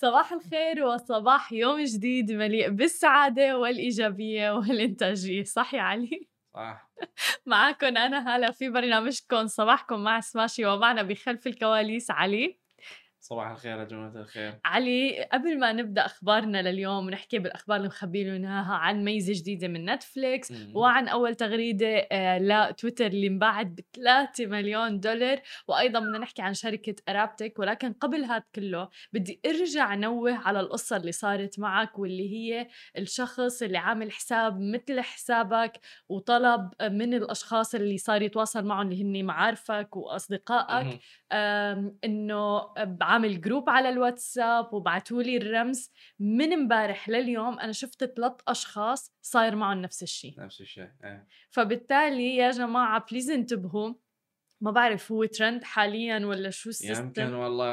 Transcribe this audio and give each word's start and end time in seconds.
صباح 0.00 0.32
الخير 0.32 0.84
وصباح 0.84 1.52
يوم 1.52 1.84
جديد 1.84 2.32
مليء 2.32 2.70
بالسعادة 2.70 3.58
والإيجابية 3.58 4.50
والإنتاجية 4.50 5.44
صح 5.44 5.74
يا 5.74 5.80
علي؟ 5.80 6.28
صح 6.54 6.90
معكم 7.46 7.86
أنا 7.86 8.36
هلا 8.36 8.50
في 8.50 8.70
برنامجكم 8.70 9.46
صباحكم 9.46 10.04
مع 10.04 10.20
سماشي 10.20 10.66
ومعنا 10.66 11.02
بخلف 11.02 11.46
الكواليس 11.46 12.10
علي 12.10 12.59
صباح 13.20 13.50
الخير 13.50 13.78
يا 13.78 13.84
جماعة 13.84 14.16
الخير 14.16 14.60
علي 14.64 15.28
قبل 15.32 15.58
ما 15.58 15.72
نبدأ 15.72 16.06
أخبارنا 16.06 16.62
لليوم 16.62 17.06
ونحكي 17.06 17.38
بالأخبار 17.38 17.76
اللي 17.76 17.88
مخبيين 17.88 18.46
عن 18.46 19.04
ميزة 19.04 19.32
جديدة 19.36 19.68
من 19.68 19.90
نتفليكس 19.90 20.52
مم. 20.52 20.76
وعن 20.76 21.08
أول 21.08 21.34
تغريدة 21.34 22.08
آه، 22.12 22.38
لتويتر 22.38 23.06
اللي 23.06 23.26
انباعت 23.26 23.66
ب 23.66 23.80
3 23.92 24.46
مليون 24.46 25.00
دولار 25.00 25.40
وأيضا 25.68 26.00
بدنا 26.00 26.18
نحكي 26.18 26.42
عن 26.42 26.54
شركة 26.54 26.94
ارابتك 27.08 27.58
ولكن 27.58 27.92
قبل 27.92 28.24
هذا 28.24 28.44
كله 28.54 28.88
بدي 29.12 29.40
أرجع 29.46 29.94
نوه 29.94 30.34
على 30.48 30.60
القصة 30.60 30.96
اللي 30.96 31.12
صارت 31.12 31.58
معك 31.58 31.98
واللي 31.98 32.32
هي 32.32 32.68
الشخص 32.98 33.62
اللي 33.62 33.78
عامل 33.78 34.12
حساب 34.12 34.60
مثل 34.60 35.00
حسابك 35.00 35.80
وطلب 36.08 36.70
من 36.82 37.14
الأشخاص 37.14 37.74
اللي 37.74 37.98
صار 37.98 38.22
يتواصل 38.22 38.64
معهم 38.64 38.90
اللي 38.92 39.02
هن 39.02 39.24
معارفك 39.24 39.96
وأصدقائك 39.96 40.86
مهم. 40.86 40.98
بعمل 43.10 43.40
group 43.40 43.70
على 43.70 43.88
الواتساب 43.88 44.74
وبعتوا 44.74 45.22
لي 45.22 45.36
الرمز 45.36 45.90
من 46.18 46.52
امبارح 46.52 47.08
لليوم 47.08 47.58
أنا 47.58 47.72
شفت 47.72 48.04
ثلاث 48.04 48.32
أشخاص 48.48 49.14
صاير 49.22 49.56
معهم 49.56 49.80
نفس 49.80 50.02
الشيء 50.02 50.40
نفس 50.40 50.60
الشيء 50.60 50.90
إيه. 51.04 51.26
فبالتالي 51.50 52.36
يا 52.36 52.50
جماعة 52.50 53.06
please 53.10 53.30
انتبهوا 53.30 53.94
ما 54.60 54.70
بعرف 54.70 55.12
هو 55.12 55.24
ترند 55.24 55.64
حاليا 55.64 56.26
ولا 56.26 56.50
شو 56.50 56.70
يمكن 56.70 56.90
ال 56.90 56.96
system 56.96 57.34
والله 57.34 57.72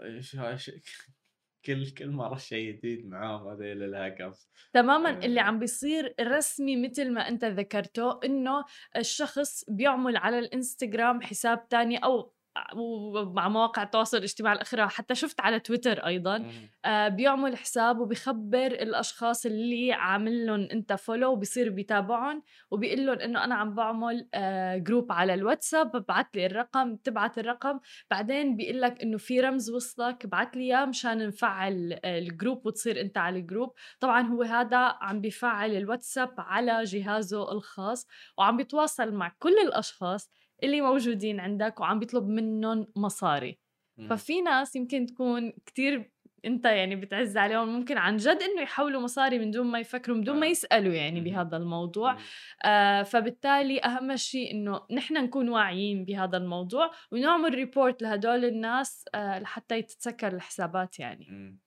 إيش 0.00 0.38
إيش 0.38 0.70
كل 1.64 1.90
كل 1.90 2.10
مرة 2.10 2.36
شيء 2.36 2.72
جديد 2.72 3.06
معاهم 3.06 3.48
هذيل 3.48 3.82
الهاكرز 3.82 4.48
تماما 4.72 5.10
آه. 5.10 5.26
اللي 5.26 5.40
عم 5.40 5.58
بيصير 5.58 6.14
رسمي 6.20 6.88
مثل 6.88 7.12
ما 7.12 7.28
أنت 7.28 7.44
ذكرته 7.44 8.20
إنه 8.24 8.64
الشخص 8.96 9.64
بيعمل 9.68 10.16
على 10.16 10.38
الإنستغرام 10.38 11.22
حساب 11.22 11.68
تاني 11.68 11.98
أو 11.98 12.35
ومع 12.76 13.48
مواقع 13.48 13.82
التواصل 13.82 14.16
الاجتماعي 14.16 14.56
الاخرى 14.56 14.88
حتى 14.88 15.14
شفت 15.14 15.40
على 15.40 15.60
تويتر 15.60 16.06
أيضا. 16.06 16.36
آه، 16.84 17.08
بيعمل 17.08 17.56
حساب 17.56 17.98
وبيخبر 17.98 18.66
الأشخاص 18.66 19.46
اللي 19.46 19.92
عامل 19.92 20.46
لهم 20.46 20.68
أنت 20.72 20.92
follow 20.92 21.32
وبصير 21.32 21.70
بيتابعهم 21.70 22.42
وبيقول 22.70 23.06
لهم 23.06 23.18
إنه 23.18 23.44
أنا 23.44 23.54
عم 23.54 23.74
بعمل 23.74 24.28
آه، 24.34 24.76
group 24.76 25.12
على 25.12 25.34
الواتساب 25.34 25.96
ببعث 25.96 26.26
لي 26.34 26.46
الرقم 26.46 26.94
بتبعت 26.94 27.38
الرقم 27.38 27.80
بعدين 28.10 28.56
بيقول 28.56 28.80
لك 28.80 29.02
إنه 29.02 29.18
في 29.18 29.40
رمز 29.40 29.70
وصلك 29.70 30.24
ابعث 30.24 30.48
لي 30.56 30.62
إياه 30.62 30.84
مشان 30.84 31.26
نفعل 31.26 31.98
ال 32.04 32.14
group 32.14 32.66
وتصير 32.66 33.00
أنت 33.00 33.18
على 33.18 33.38
ال 33.38 33.44
group 33.44 33.72
طبعا 34.00 34.22
هو 34.22 34.42
هذا 34.42 34.78
عم 34.78 35.20
بيفعل 35.20 35.76
الواتساب 35.76 36.34
على 36.38 36.84
جهازه 36.84 37.52
الخاص 37.52 38.06
وعم 38.38 38.56
بيتواصل 38.56 39.12
مع 39.12 39.32
كل 39.38 39.54
الأشخاص 39.66 40.30
اللي 40.62 40.80
موجودين 40.80 41.40
عندك 41.40 41.80
وعم 41.80 41.98
بيطلب 41.98 42.28
منهم 42.28 42.86
مصاري 42.96 43.58
مهم. 43.98 44.08
ففي 44.08 44.40
ناس 44.40 44.76
يمكن 44.76 45.06
تكون 45.06 45.52
كتير 45.66 46.10
انت 46.44 46.64
يعني 46.64 46.96
بتعز 46.96 47.36
عليهم 47.36 47.68
ممكن 47.68 47.98
عن 47.98 48.16
جد 48.16 48.38
انه 48.42 48.62
يحولوا 48.62 49.00
مصاري 49.00 49.38
من 49.38 49.50
دون 49.50 49.66
ما 49.66 49.80
يفكروا 49.80 50.16
من 50.16 50.24
دون 50.24 50.40
ما 50.40 50.46
آه. 50.46 50.50
يسألوا 50.50 50.94
يعني. 50.94 51.20
بهذا 51.20 51.56
الموضوع. 51.56 52.18
آه 52.64 53.02
فبالتالي 53.02 53.80
أهم 53.80 54.16
شيء 54.16 54.50
إنه 54.50 54.80
نحن 54.90 55.14
نكون 55.14 55.48
واعيين 55.48 56.04
بهذا 56.04 56.36
الموضوع 56.36 56.90
ونعمل 57.12 57.54
report 57.54 58.02
لهدول 58.02 58.44
الناس 58.44 59.04
آه 59.14 59.38
لحتى 59.38 59.78
يتسكر 59.78 60.34
الحسابات 60.34 60.98
يعني 60.98 61.26
مم. 61.30 61.60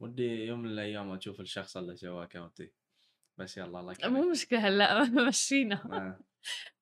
ودي 0.00 0.46
يوم 0.46 0.60
من 0.60 0.68
الأيام 0.68 1.12
أشوف 1.12 1.40
الشخص 1.40 1.76
اللي 1.76 1.96
سوى 1.96 2.24
account 2.24 2.66
ي 2.66 2.72
بس 3.38 3.56
يلا 3.56 3.80
الله 3.80 3.94
مو 4.04 4.30
مشكلة 4.30 4.58
هلا 4.68 5.04
مشينا 5.28 5.74
آه. 5.74 6.20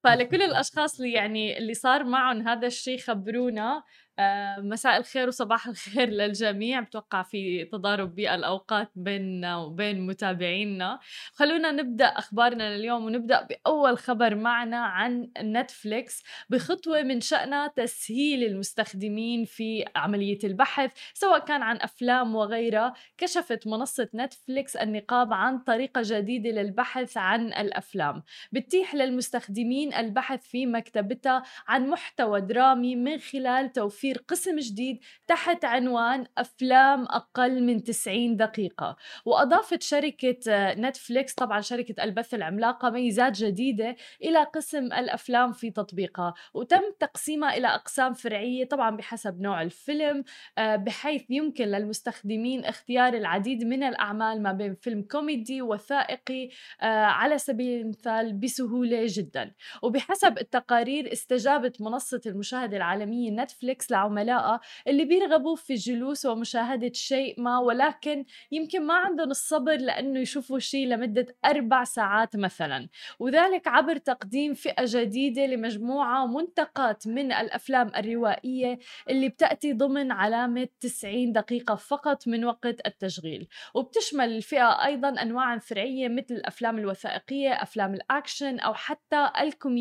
فلكل 0.05 0.43
الأشخاص 0.43 1.01
اللي 1.01 1.13
يعني 1.13 1.59
اللي 1.59 1.75
صار 1.75 2.05
معهم 2.05 2.49
هذا 2.49 2.67
الشيء 2.67 2.99
خبرونا 2.99 3.83
آه، 4.19 4.61
مساء 4.61 4.97
الخير 4.99 5.29
وصباح 5.29 5.67
الخير 5.67 6.09
للجميع. 6.19 6.81
بتوقع 6.81 7.23
في 7.23 7.65
تضارب 7.65 8.15
بالاوقات 8.15 8.91
بيننا 8.97 9.57
وبين 9.57 10.07
متابعينا. 10.07 10.99
خلونا 11.33 11.73
نبدأ 11.73 12.05
أخبارنا 12.05 12.77
لليوم 12.77 13.05
ونبدأ 13.05 13.43
بأول 13.47 13.99
خبر 13.99 14.35
معنا 14.35 14.77
عن 14.77 15.31
نتفليكس 15.43 16.23
بخطوة 16.51 17.03
من 17.03 17.21
شانها 17.21 17.67
تسهيل 17.67 18.45
المستخدمين 18.45 19.45
في 19.45 19.85
عملية 19.97 20.39
البحث 20.45 20.91
سواء 21.15 21.39
كان 21.39 21.63
عن 21.63 21.77
أفلام 21.77 22.35
وغيرها. 22.35 22.95
كشفت 23.19 23.67
منصة 23.67 24.09
نتفليكس 24.15 24.77
النقاب 24.77 25.33
عن 25.33 25.59
طريقة 25.59 26.03
جديدة 26.05 26.51
للبحث 26.51 27.17
عن 27.17 27.47
الأفلام. 27.47 28.23
بتتيح 28.53 28.95
للمستخدمين 28.95 29.92
البحث 29.93 30.47
في 30.47 30.67
مكتبتها 30.67 31.43
عن 31.69 31.89
محتوى 31.89 32.41
درامي 32.41 32.97
من 32.97 33.19
خلال 33.19 33.73
توفير 33.73 34.25
قسم 34.29 34.59
جديد 34.59 34.99
تحت 35.27 35.65
عنوان 35.65 36.27
أفلام 36.39 37.05
أقل 37.05 37.63
من 37.63 37.85
90 37.85 38.37
دقيقة. 38.37 38.97
وأضافت 39.25 39.83
شركة 39.83 40.39
آه، 40.49 40.75
نتفليكس 40.75 41.35
طبعا 41.35 41.61
شركة 41.61 42.05
البث 42.05 42.35
العملاقة 42.35 42.91
ميزات 42.91 43.33
جديدة 43.33 43.97
إلى 44.23 44.45
قسم 44.45 44.85
الأفلام 44.85 45.53
في 45.53 45.71
تطبيقها. 45.71 46.35
وتم 46.55 46.83
تقسيمها 47.01 47.57
إلى 47.57 47.67
أقسام 47.67 48.15
فرعية 48.15 48.65
طبعا 48.65 48.97
بحسب 48.97 49.41
نوع 49.41 49.63
الفيلم 49.63 50.25
آه، 50.59 50.77
بحيث 50.77 51.31
يمكن 51.31 51.65
للمستخدمين 51.65 52.65
اختيار 52.65 53.15
العديد 53.15 53.65
من 53.65 53.83
الأعمال 53.83 54.43
ما 54.43 54.53
بين 54.53 54.75
فيلم 54.75 55.03
كوميدي 55.03 55.63
وثائقي 55.63 56.49
آه، 56.81 57.05
على 57.05 57.39
سبيل 57.39 57.81
المثال 57.81 58.33
بسهولة 58.33 59.05
جدا. 59.09 59.55
وبحسب 59.83 60.39
التقارير 60.39 61.13
استجابت 61.13 61.81
منصة 61.81 62.21
المشاهدة 62.27 62.77
العالمية 62.77 63.31
نتفليكس 63.31 63.91
لعملائها 63.91 64.61
اللي 64.89 65.05
بيرغبوا 65.05 65.57
في 65.57 65.73
الجلوس 65.73 66.27
ومشاهدة 66.27 66.93
شيء 66.95 67.41
ما 67.41 67.59
ولكن 67.59 68.25
يمكن 68.53 68.87
ما 68.87 68.95
عندهم 68.95 69.31
الصبر 69.31 69.77
لأنه 69.77 70.21
يشوفوا 70.21 70.59
شيء 70.59 70.87
لمدة 70.87 71.27
أربع 71.45 71.85
ساعات 71.85 72.37
مثلا. 72.37 72.89
وذلك 73.19 73.69
عبر 73.69 73.97
تقديم 73.97 74.55
فئة 74.55 74.85
جديدة 74.87 75.47
لمجموعة 75.47 76.27
منتقات 76.27 77.07
من 77.07 77.33
الأفلام 77.33 77.91
الروائية 77.97 78.79
اللي 79.11 79.29
بتأتي 79.29 79.73
ضمن 79.73 80.13
علامة 80.13 80.69
90 80.81 81.33
دقيقة 81.33 81.75
فقط 81.75 82.29
من 82.29 82.45
وقت 82.45 82.87
التشغيل. 82.87 83.49
وبتشمل 83.75 84.37
الفئة 84.37 84.85
أيضا 84.85 85.09
أنواع 85.09 85.59
فرعية 85.59 86.09
مثل 86.09 86.35
الأفلام 86.35 86.79
الوثائقية 86.79 87.53
أفلام 87.53 87.95
الأكشن 87.95 88.59
أو 88.59 88.75
حتى 88.75 89.31
الكوميديا 89.41 89.72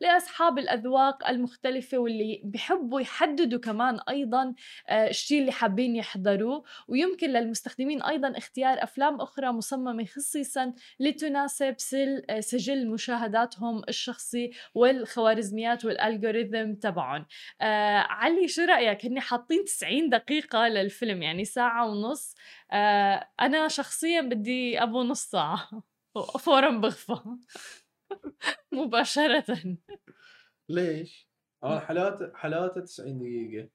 لأصحاب 0.00 0.58
الأذواق 0.58 1.28
المختلفة 1.28 1.98
واللي 1.98 2.40
بيحبوا 2.44 3.00
يحددوا 3.00 3.60
كمان 3.60 3.98
أيضا 4.08 4.54
آه، 4.88 5.08
الشيء 5.08 5.40
اللي 5.40 5.52
حابين 5.52 5.96
يحضروه. 5.96 6.64
ويمكن 6.88 7.30
للمستخدمين 7.30 8.02
أيضا 8.02 8.38
اختيار 8.38 8.82
أفلام 8.82 9.20
أخرى 9.20 9.52
مصممة 9.52 10.04
خصيصا 10.04 10.72
لتناسب 11.00 11.76
آه، 12.30 12.40
سجل 12.40 12.88
مشاهداتهم 12.88 13.82
الشخصي 13.88 14.50
والخوارزميات 14.74 15.84
والالجوريثم 15.84 16.74
تبعهم. 16.74 17.26
آه 17.60 17.98
علي 17.98 18.48
شو 18.48 18.62
رأيك؟ 18.62 19.06
هني 19.06 19.20
حاطين 19.20 19.64
90 19.64 20.08
دقيقة 20.08 20.68
للفيلم 20.68 21.22
يعني 21.22 21.44
ساعة 21.44 21.86
ونص. 21.88 22.34
آه 22.72 23.28
أنا 23.40 23.68
شخصيا 23.68 24.20
بدي 24.20 24.82
أبو 24.82 25.02
نص 25.02 25.22
ساعة. 25.24 25.68
فورا 26.44 26.70
بغفى. 26.70 27.20
مباشرة 28.72 29.44
ليش؟ 30.68 31.28
اول 31.64 31.80
حالاته 31.80 32.32
حالاته 32.34 32.80
90 32.80 33.18
دقيقة. 33.18 33.68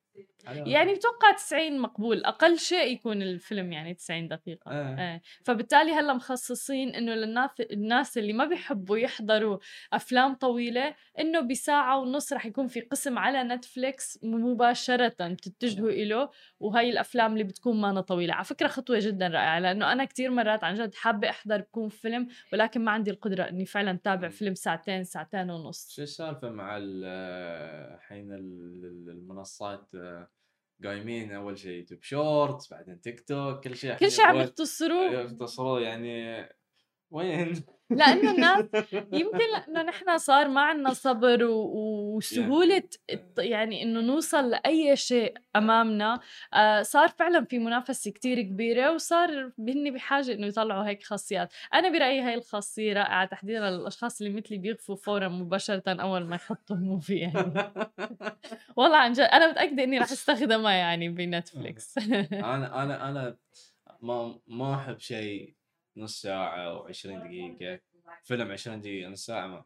يعني 0.68 0.94
بتوقع 0.94 1.32
90 1.32 1.80
مقبول 1.80 2.24
أقل 2.26 2.58
شيء 2.58 2.94
يكون 2.94 3.22
الفيلم 3.22 3.72
يعني 3.74 3.94
90 3.94 4.28
دقيقة 4.28 4.72
آه. 4.72 5.00
إيه 5.00 5.22
فبالتالي 5.46 5.92
هلا 5.92 6.14
مخصصين 6.14 6.96
إنه 6.96 7.14
للناس 7.14 7.50
الناس 7.62 8.18
اللي 8.18 8.34
ما 8.34 8.46
بيحبوا 8.46 8.98
يحضروا 8.98 9.58
أفلام 9.94 10.34
طويلة 10.34 10.96
إنه 11.20 11.40
بساعة 11.40 12.00
ونص 12.00 12.34
رح 12.34 12.46
يكون 12.46 12.68
في 12.68 12.82
قسم 12.82 13.18
على 13.20 13.44
نتفليكس 13.44 14.20
مباشرة 14.24 15.08
تتجهوا 15.08 15.90
إله 15.90 16.30
وهي 16.60 16.90
الأفلام 16.90 17.34
اللي 17.34 17.44
بتكون 17.44 17.82
مانا 17.82 18.02
طويلة 18.02 18.34
على 18.34 18.44
فكرة 18.46 18.68
خطوة 18.68 19.00
جدا 19.00 19.28
رائعة 19.28 19.60
لأنه 19.60 19.92
أنا 19.92 20.06
كتير 20.06 20.32
مرات 20.32 20.64
عن 20.64 20.76
جد 20.76 20.96
حابة 20.96 21.30
أحضر 21.30 21.58
بكون 21.62 21.90
فيلم 21.90 22.28
ولكن 22.54 22.82
ما 22.86 22.92
عندي 22.92 23.12
القدرة 23.12 23.44
إني 23.44 23.66
فعلا 23.66 24.00
تابع. 24.04 24.30
فيلم 24.30 24.56
ساعتين 24.56 25.04
ساعتين 25.04 25.50
ونص 25.52 25.96
شو 25.96 26.02
السالفة 26.04 26.50
مع 26.50 26.78
ال- 26.78 27.04
الحين 27.96 28.32
ال- 28.34 28.86
ال- 28.86 29.10
المنصات 29.10 29.90
آه، 29.96 30.28
قايمين 30.86 31.32
أول 31.32 31.58
شيء 31.58 31.72
يوتيوب 31.72 32.04
Shorts 32.04 32.72
بعدين 32.72 33.02
تيك 33.02 33.20
توك 33.20 33.64
كل 33.64 33.76
شيء 33.76 33.96
كل 33.96 34.12
شيء 34.12 34.26
عم 34.26 34.36
يختصروه. 34.36 35.12
يختصروا 35.12 35.80
يعني 35.80 36.44
وين؟ 37.12 37.64
لأنه 37.90 38.32
الناس 38.32 38.66
يمكن 39.22 39.38
لأنه 39.54 39.82
نحن 39.84 40.18
صار 40.18 40.48
ما 40.48 40.62
عندنا 40.62 40.94
صبر 40.94 41.44
و- 41.44 42.16
وسهولة 42.16 42.84
يعني 43.38 43.84
إنه 43.84 44.02
نوصل 44.02 44.50
لأي 44.50 44.96
شيء 44.96 45.34
أمامنا. 45.56 46.20
آه، 46.54 46.82
صار 46.82 47.08
فعلا 47.08 47.46
في 47.46 47.60
منافسة 47.60 48.12
كتير 48.12 48.42
كبيرة 48.42 48.94
وصار 48.94 49.52
هن 49.60 49.94
بحاجة 49.94 50.34
إنه 50.34 50.48
يطلعوا 50.48 50.84
هيك 50.88 51.04
خاصيات. 51.04 51.54
أنا 51.74 51.90
برأيي 51.90 52.22
هاي 52.22 52.34
الخاصية 52.34 52.94
رائعة 52.94 53.26
تحديدا 53.26 53.70
للاشخاص 53.70 54.22
اللي 54.22 54.34
مثلي 54.34 54.58
بيغفوا 54.58 54.96
فورا 54.96 55.28
مباشرة 55.28 55.84
أول 55.88 56.24
ما 56.26 56.36
يحطوا 56.36 56.76
movie 56.76 57.16
يعني. 57.16 57.54
والله 58.78 58.98
عن 58.98 59.12
جد 59.14 59.20
أنا 59.20 59.52
متأكدة 59.52 59.84
إني 59.84 59.98
رح 60.00 60.12
أستخدمها 60.12 60.72
يعني 60.74 61.10
بنتفليكس. 61.10 61.98
أنا 62.34 62.84
أنا 62.84 63.10
أنا 63.10 63.38
ما 64.02 64.40
ما 64.48 64.76
أحب 64.76 65.00
شيء 65.00 65.54
نص 65.98 66.22
ساعة 66.22 66.58
أو 66.68 66.88
20 66.88 67.20
دقيقة 67.24 67.80
فيلم 68.24 68.52
20 68.52 68.82
دقيقة 68.82 69.10
نص 69.10 69.26
ساعة 69.26 69.48
ما. 69.48 69.64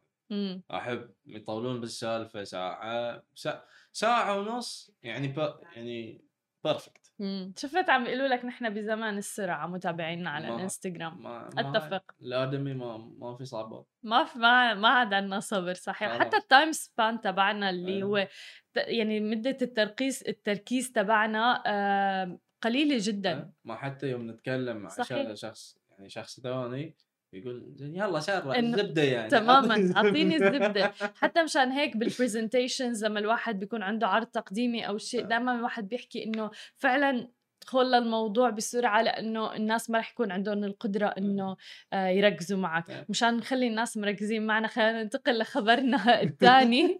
أحب 0.71 1.09
يطولون 1.25 1.81
بالسالفة 1.81 2.43
ساعة 2.43 3.23
سا... 3.35 3.63
ساعة 3.91 4.39
ونص 4.39 4.91
يعني 5.03 5.27
ب... 5.27 5.53
يعني 5.75 6.21
perfect. 6.63 7.13
شفت 7.57 7.89
عم 7.89 8.03
بيقولوا 8.03 8.27
لك 8.27 8.45
نحن 8.45 8.69
بزمان 8.69 9.17
السرعة 9.17 9.67
متابعينا 9.67 10.29
على 10.29 10.49
ما-. 10.49 10.55
الإنستغرام 10.55 11.23
ما... 11.23 11.49
أتفق 11.57 12.15
الادمي 12.21 12.73
ما 12.73 12.97
ما 12.97 13.35
في 13.35 13.45
صعوبات 13.45 13.87
ما 14.03 14.23
في 14.23 14.39
ما 14.39 14.73
ما 14.73 14.87
عاد 14.89 15.13
عندنا 15.13 15.39
صبر 15.39 15.73
صحيح. 15.73 16.19
حتى 16.19 16.37
ال 16.37 16.44
time 16.44 16.71
span 16.71 17.21
تبعنا 17.21 17.69
اللي 17.69 17.95
أيوة. 17.95 18.21
هو 18.21 18.27
يعني 18.75 19.19
مدة 19.19 19.57
التركيز 19.61 20.23
التركيز 20.27 20.91
تبعنا 20.91 21.63
آه، 21.67 22.39
قليلة 22.61 22.97
جدا 22.99 23.51
ما 23.63 23.75
حتى 23.75 24.09
يوم 24.09 24.31
نتكلم 24.31 24.77
مع 24.77 24.89
صحيح. 24.89 25.33
شخص 25.33 25.77
يعني 25.97 26.09
شخص 26.09 26.39
ثاني 26.39 26.95
يقول 27.33 27.75
يلا 27.79 28.19
سرع 28.19 28.59
إنه 28.59 28.77
الزبدة 28.77 29.03
يعني. 29.03 29.29
تماما 29.29 29.75
أعطيني 29.97 30.35
الزبده 30.35 30.93
حتى 31.15 31.43
مشان 31.43 31.71
هيك 31.71 31.97
بالبرزنتيشنز 31.97 33.05
لما 33.05 33.19
الواحد 33.19 33.59
بيكون 33.59 33.83
عنده 33.83 34.07
عرض 34.07 34.27
تقديمي 34.27 34.87
أو 34.87 34.97
شيء 34.97 35.25
دائما 35.25 35.55
الواحد 35.55 35.89
بيحكي 35.89 36.23
إنه 36.23 36.51
فعلا 36.75 37.27
ادخل 37.65 37.85
للموضوع 37.85 38.49
بسرعة 38.49 39.01
لأنه 39.01 39.55
الناس 39.55 39.89
ما 39.89 39.99
رح 39.99 40.11
يكون 40.11 40.31
عندهم 40.31 40.63
القدرة 40.63 41.07
إنه 41.07 41.55
آه، 41.93 42.07
يركزوا 42.07 42.57
معك. 42.57 42.89
نعم. 42.89 43.05
مشان 43.09 43.37
نخلي 43.37 43.67
الناس 43.67 43.97
مركزين 43.97 44.45
معنا 44.45 44.67
خلينا 44.67 45.03
ننتقل 45.03 45.39
لخبرنا 45.39 46.21
الثاني. 46.23 46.97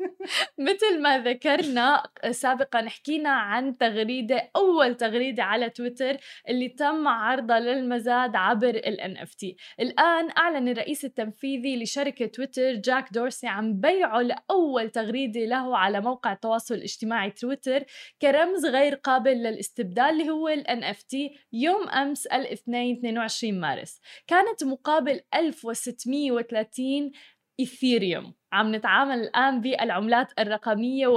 مثل 0.60 1.02
ما 1.02 1.20
ذكرنا 1.20 2.04
سابقا 2.32 2.90
حكينا 2.90 3.30
عن 3.30 3.78
تغريدة 3.78 4.52
أول 4.56 4.96
تغريدة 4.96 5.44
على 5.44 5.70
تويتر 5.70 6.18
اللي 6.50 6.70
تم 6.70 7.08
عرضها 7.08 7.60
للمزاد 7.60 8.36
عبر 8.36 8.70
ال 8.70 9.18
NFT 9.18 9.56
الآن 9.80 10.30
أعلن 10.38 10.68
الرئيس 10.68 11.06
التنفيذي 11.06 11.84
لشركة 11.84 12.26
تويتر 12.26 12.74
جاك 12.74 13.14
دورسي 13.14 13.48
عن 13.48 13.74
بيعه 13.80 14.22
لأول 14.22 14.90
تغريدة 14.90 15.46
له 15.46 15.78
على 15.78 16.02
موقع 16.02 16.34
التواصل 16.34 16.76
الاجتماعي 16.76 17.32
تويتر 17.32 17.84
كرمز 18.22 18.66
غير 18.66 18.96
قابل 18.96 19.32
للاستبدال 19.32 20.06
اللي 20.06 20.30
هو 20.30 20.55
ال 20.56 20.84
NFT 20.84 21.38
يوم 21.54 21.90
أمس 21.90 22.28
الاثنين 22.28 22.96
22 22.98 23.60
مارس. 23.60 24.00
كانت 24.28 24.64
مقابل 24.64 25.22
1630 25.34 27.12
إيثيريوم 27.60 28.34
عم 28.54 28.76
نتعامل 28.76 29.20
الآن 29.20 29.62
بالعملات 29.62 30.32
الرقمية 30.40 31.08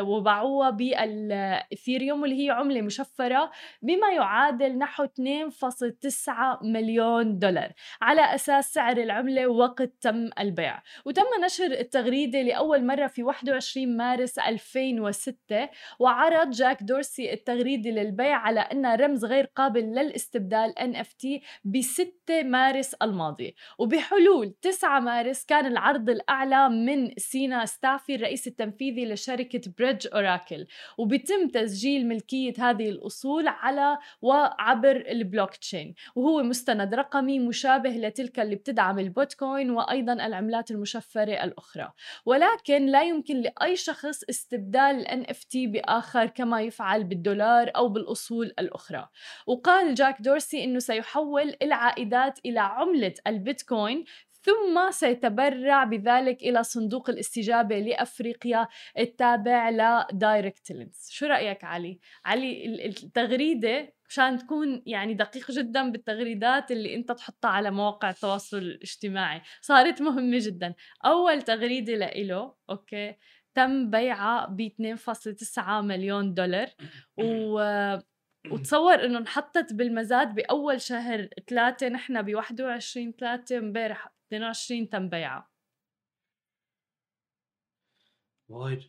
وباعوها 0.00 0.70
بالإثيريوم 0.70 2.22
واللي 2.22 2.46
هي 2.46 2.50
عملة 2.50 2.82
مشفرة 2.82 3.50
بما 3.82 4.10
يعادل 4.10 4.78
نحو 4.78 5.04
2.9 5.04 6.62
مليون 6.62 7.38
دولار. 7.38 7.72
على 8.02 8.34
أساس 8.34 8.72
سعر 8.72 8.96
العملة 8.96 9.46
وقت 9.46 9.92
تم 10.00 10.30
البيع. 10.40 10.82
وتم 11.04 11.24
نشر 11.44 11.64
التغريدة 11.64 12.42
لأول 12.42 12.86
مرة 12.86 13.06
في 13.06 13.22
21 13.22 13.96
مارس 13.96 14.38
2006 14.38 15.68
وعرض 15.98 16.50
جاك 16.50 16.82
دورسي 16.82 17.32
التغريدة 17.32 17.90
للبيع 17.90 18.36
على 18.36 18.60
أنها 18.60 18.96
رمز 18.96 19.24
غير 19.24 19.44
قابل 19.44 19.80
للاستبدال 19.80 20.74
NFT 20.78 21.26
ب 21.64 21.80
6 21.80 22.42
مارس 22.44 22.94
الماضي. 22.94 23.54
وبحلول 23.78 24.54
9 24.62 25.00
مارس 25.00 25.44
كان 25.44 25.66
العرض 25.66 26.10
الأعلى 26.10 26.68
من 26.84 27.10
سينا 27.18 27.66
استافي 27.66 28.14
الرئيس 28.14 28.46
التنفيذي 28.46 29.06
لشركة 29.06 29.60
بريدج 29.78 30.08
أوراكل. 30.14 30.66
وبيتم 30.98 31.48
تسجيل 31.48 32.08
ملكية 32.08 32.52
هذه 32.58 32.88
الأصول 32.88 33.48
على 33.48 33.98
وعبر 34.22 34.96
البلوك 34.96 35.56
تشين 35.56 35.94
وهو 36.14 36.42
مستند 36.42 36.94
رقمي 36.94 37.38
مشابه 37.38 37.90
لتلك 37.90 38.40
اللي 38.40 38.56
بتدعم 38.56 38.98
البيتكوين 38.98 39.70
وأيضا 39.70 40.12
العملات 40.12 40.70
المشفرة 40.70 41.44
الأخرى. 41.44 41.92
ولكن 42.26 42.86
لا 42.86 43.02
يمكن 43.02 43.40
لأي 43.40 43.76
شخص 43.76 44.24
استبدال 44.30 45.08
ال 45.08 45.26
NFT 45.26 45.54
بآخر 45.54 46.26
كما 46.26 46.60
يفعل 46.60 47.04
بالدولار 47.04 47.72
أو 47.76 47.88
بالأصول 47.88 48.46
الأخرى. 48.58 49.08
وقال 49.46 49.94
جاك 49.94 50.22
دورسي 50.22 50.64
أنه 50.64 50.78
سيحول 50.78 51.54
العائدات 51.62 52.38
إلى 52.46 52.60
عملة 52.60 53.14
البيتكوين 53.26 54.04
ثم 54.48 54.90
سيتبرع 54.90 55.84
بذلك 55.84 56.42
إلى 56.42 56.62
صندوق 56.62 57.10
الاستجابة 57.10 57.78
لأفريقيا 57.78 58.68
التابع 58.98 59.70
ل 59.70 60.72
GiveDirectly 60.72 61.08
شو 61.10 61.26
رأيك 61.26 61.64
علي؟ 61.64 62.00
علي 62.24 62.66
ال- 62.66 62.86
التغريدة 62.86 63.92
مشان 64.08 64.38
تكون 64.38 64.82
يعني 64.86 65.14
دقيق 65.14 65.50
جدا 65.50 65.90
بالتغريدات 65.90 66.70
اللي 66.72 66.94
أنت 66.94 67.12
تحطها 67.12 67.48
على 67.50 67.70
مواقع 67.70 68.10
التواصل 68.10 68.58
الاجتماعي. 68.58 69.42
صارت 69.60 70.02
مهمة 70.02 70.38
جدا. 70.40 70.74
أول 71.04 71.42
تغريدة 71.42 71.94
لإله 71.94 72.54
okay 72.70 73.14
تم 73.54 73.90
بيعها 73.90 74.46
ب 74.46 74.60
2.9 74.60 75.58
مليون 75.82 76.34
دولار. 76.34 76.68
و 77.18 77.60
وتصور 78.52 79.04
إنه 79.04 79.18
انحطت 79.18 79.72
بالمزاد 79.72 80.34
بأول 80.34 80.80
شهر 80.80 81.28
ثلاثة 81.48 81.88
نحن 81.88 82.22
ب 82.22 82.34
21 82.34 83.12
3 83.12 83.58
امبارح 83.58 84.12
22 84.28 84.88
تم 84.88 85.08
بيعها 85.08 85.50
وايد. 88.48 88.82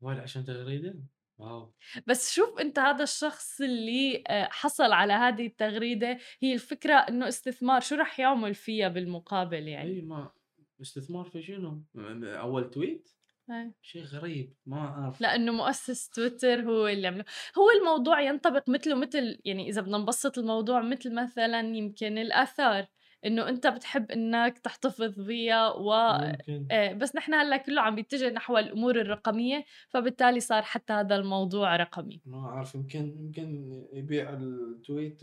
وايد 0.00 0.18
عشان 0.18 0.44
تغريدة؟ 0.44 0.94
واو. 1.38 1.74
بس 2.06 2.34
شوف 2.34 2.58
أنت 2.58 2.78
هذا 2.78 3.02
الشخص 3.02 3.60
اللي 3.60 4.24
آه، 4.28 4.48
حصل 4.50 4.92
على 4.92 5.12
هذه 5.12 5.46
التغريدة 5.46 6.18
هي 6.40 6.54
الفكرة 6.54 6.94
إنه 6.94 7.28
استثمار 7.28 7.80
شو 7.80 7.94
رح 7.94 8.20
يعمل 8.20 8.54
فيها 8.54 8.88
بالمقابل 8.88 9.68
يعني؟ 9.68 9.90
إي 9.90 10.00
ما 10.00 10.32
استثمار 10.80 11.24
في 11.24 11.42
شنو؟ 11.42 11.82
أول 12.22 12.70
تويت؟ 12.70 13.15
هاي. 13.50 13.72
شيء 13.82 14.02
غريب 14.02 14.54
ما 14.66 14.78
أعرف. 14.78 15.20
لأنه 15.20 15.52
مؤسس 15.52 16.08
تويتر 16.08 16.60
هو 16.60 16.88
اللي 16.88 17.06
عمله. 17.06 17.24
هو 17.58 17.70
الموضوع 17.80 18.20
ينطبق 18.20 18.68
مثله 18.68 18.94
مثل 18.94 19.40
يعني 19.44 19.68
إذا 19.68 19.80
بدنا 19.80 19.98
نبسط 19.98 20.38
الموضوع 20.38 20.82
مثل 20.82 21.14
مثلا 21.14 21.60
يمكن 21.76 22.18
الآثار. 22.18 22.86
إنه 23.26 23.48
أنت 23.48 23.66
بتحب 23.66 24.10
إنك 24.10 24.58
تحتفظ 24.58 25.20
فيها 25.20 25.72
و 25.72 26.18
ممكن. 26.18 26.66
آه، 26.70 26.92
بس 26.92 27.16
نحن 27.16 27.34
هلأ 27.34 27.56
كله 27.56 27.80
عم 27.80 27.94
بيتجه 27.94 28.30
نحو 28.30 28.58
الأمور 28.58 29.00
الرقمية 29.00 29.64
فبالتالي 29.88 30.40
صار 30.40 30.62
حتى 30.62 30.92
هذا 30.92 31.16
الموضوع 31.16 31.76
رقمي. 31.76 32.20
ما 32.26 32.38
أعرف 32.38 32.74
يمكن 32.74 33.16
يمكن 33.18 33.72
يبيع 33.92 34.32
ال 34.32 34.47
tweet 34.47 35.20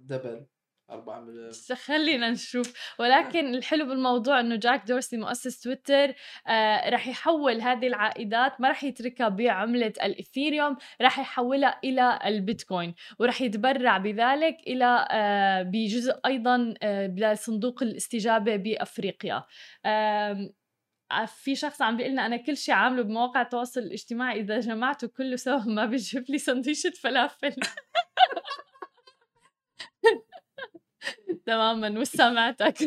double. 0.00 0.46
4 0.90 1.20
مليون 1.20 1.50
خلينا 1.86 2.30
نشوف. 2.30 2.94
ولكن 2.98 3.46
الحلو 3.54 3.86
بالموضوع 3.86 4.40
إنه 4.40 4.56
جاك 4.56 4.86
دورسي 4.88 5.16
مؤسس 5.16 5.60
تويتر 5.60 6.14
آه 6.48 6.90
رح 6.90 7.06
يحول 7.08 7.60
هذه 7.60 7.86
العائدات 7.86 8.60
ما 8.60 8.70
رح 8.70 8.84
يتركها 8.84 9.28
بعملة 9.28 9.92
الاثيريوم 10.02 10.76
رح 11.02 11.18
يحولها 11.18 11.80
إلى 11.84 12.18
البيتكوين 12.24 12.94
ورح 13.18 13.40
يتبرع 13.40 13.98
بذلك 13.98 14.56
إلى 14.66 15.06
آه 15.10 15.62
بجزء 15.62 16.14
أيضا 16.26 16.74
آه 16.82 17.06
لصندوق 17.06 17.82
الاستجابة 17.82 18.56
بأفريقيا. 18.56 19.44
ع- 21.10 21.24
في 21.26 21.54
شخص 21.56 21.82
عم 21.82 21.96
بيقول 21.96 22.12
لنا 22.12 22.26
أنا 22.26 22.36
كل 22.36 22.56
شيء 22.56 22.74
عامله 22.74 23.02
بمواقع 23.02 23.42
التواصل 23.42 23.80
الاجتماعي 23.80 24.40
إذا 24.40 24.60
جمعته 24.60 25.08
كله 25.08 25.36
سوا 25.36 25.58
ما 25.66 25.86
بيجيب 25.86 26.24
لي 26.28 26.38
سندويشة 26.38 26.90
فلافل. 26.90 27.54
تماما 31.46 32.00
وسمعتك 32.00 32.82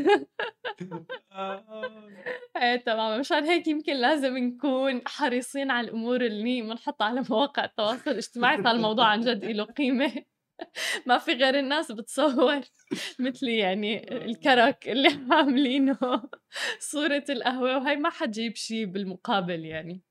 إيه 2.58 2.76
تماما. 2.76 3.18
مشان 3.18 3.46
هيك 3.46 3.68
يمكن 3.68 3.96
لازم 3.96 4.38
نكون 4.38 5.02
حريصين 5.06 5.72
على 5.72 5.88
الأمور 5.88 6.22
اللي 6.22 6.62
بنحطها 6.62 7.06
على 7.06 7.24
مواقع 7.30 7.66
التواصل 7.66 8.12
الاجتماعي. 8.12 8.64
فالموضوع 8.64 9.06
عن 9.06 9.22
جد 9.22 9.46
له 9.46 9.64
قيمة. 9.64 10.12
ما 11.06 11.18
في 11.18 11.32
غير 11.32 11.60
الناس 11.60 11.92
بتصور 11.92 12.62
مثلي 13.20 13.58
يعني 13.58 14.16
الكرك 14.26 14.88
اللي 14.88 15.10
عاملينه 15.32 15.98
صورة 16.80 17.24
القهوة 17.30 17.78
وهي 17.78 17.96
ما 17.96 18.10
حتجيب 18.10 18.56
شيء 18.56 18.86
بالمقابل 18.86 19.66
يعني. 19.66 20.02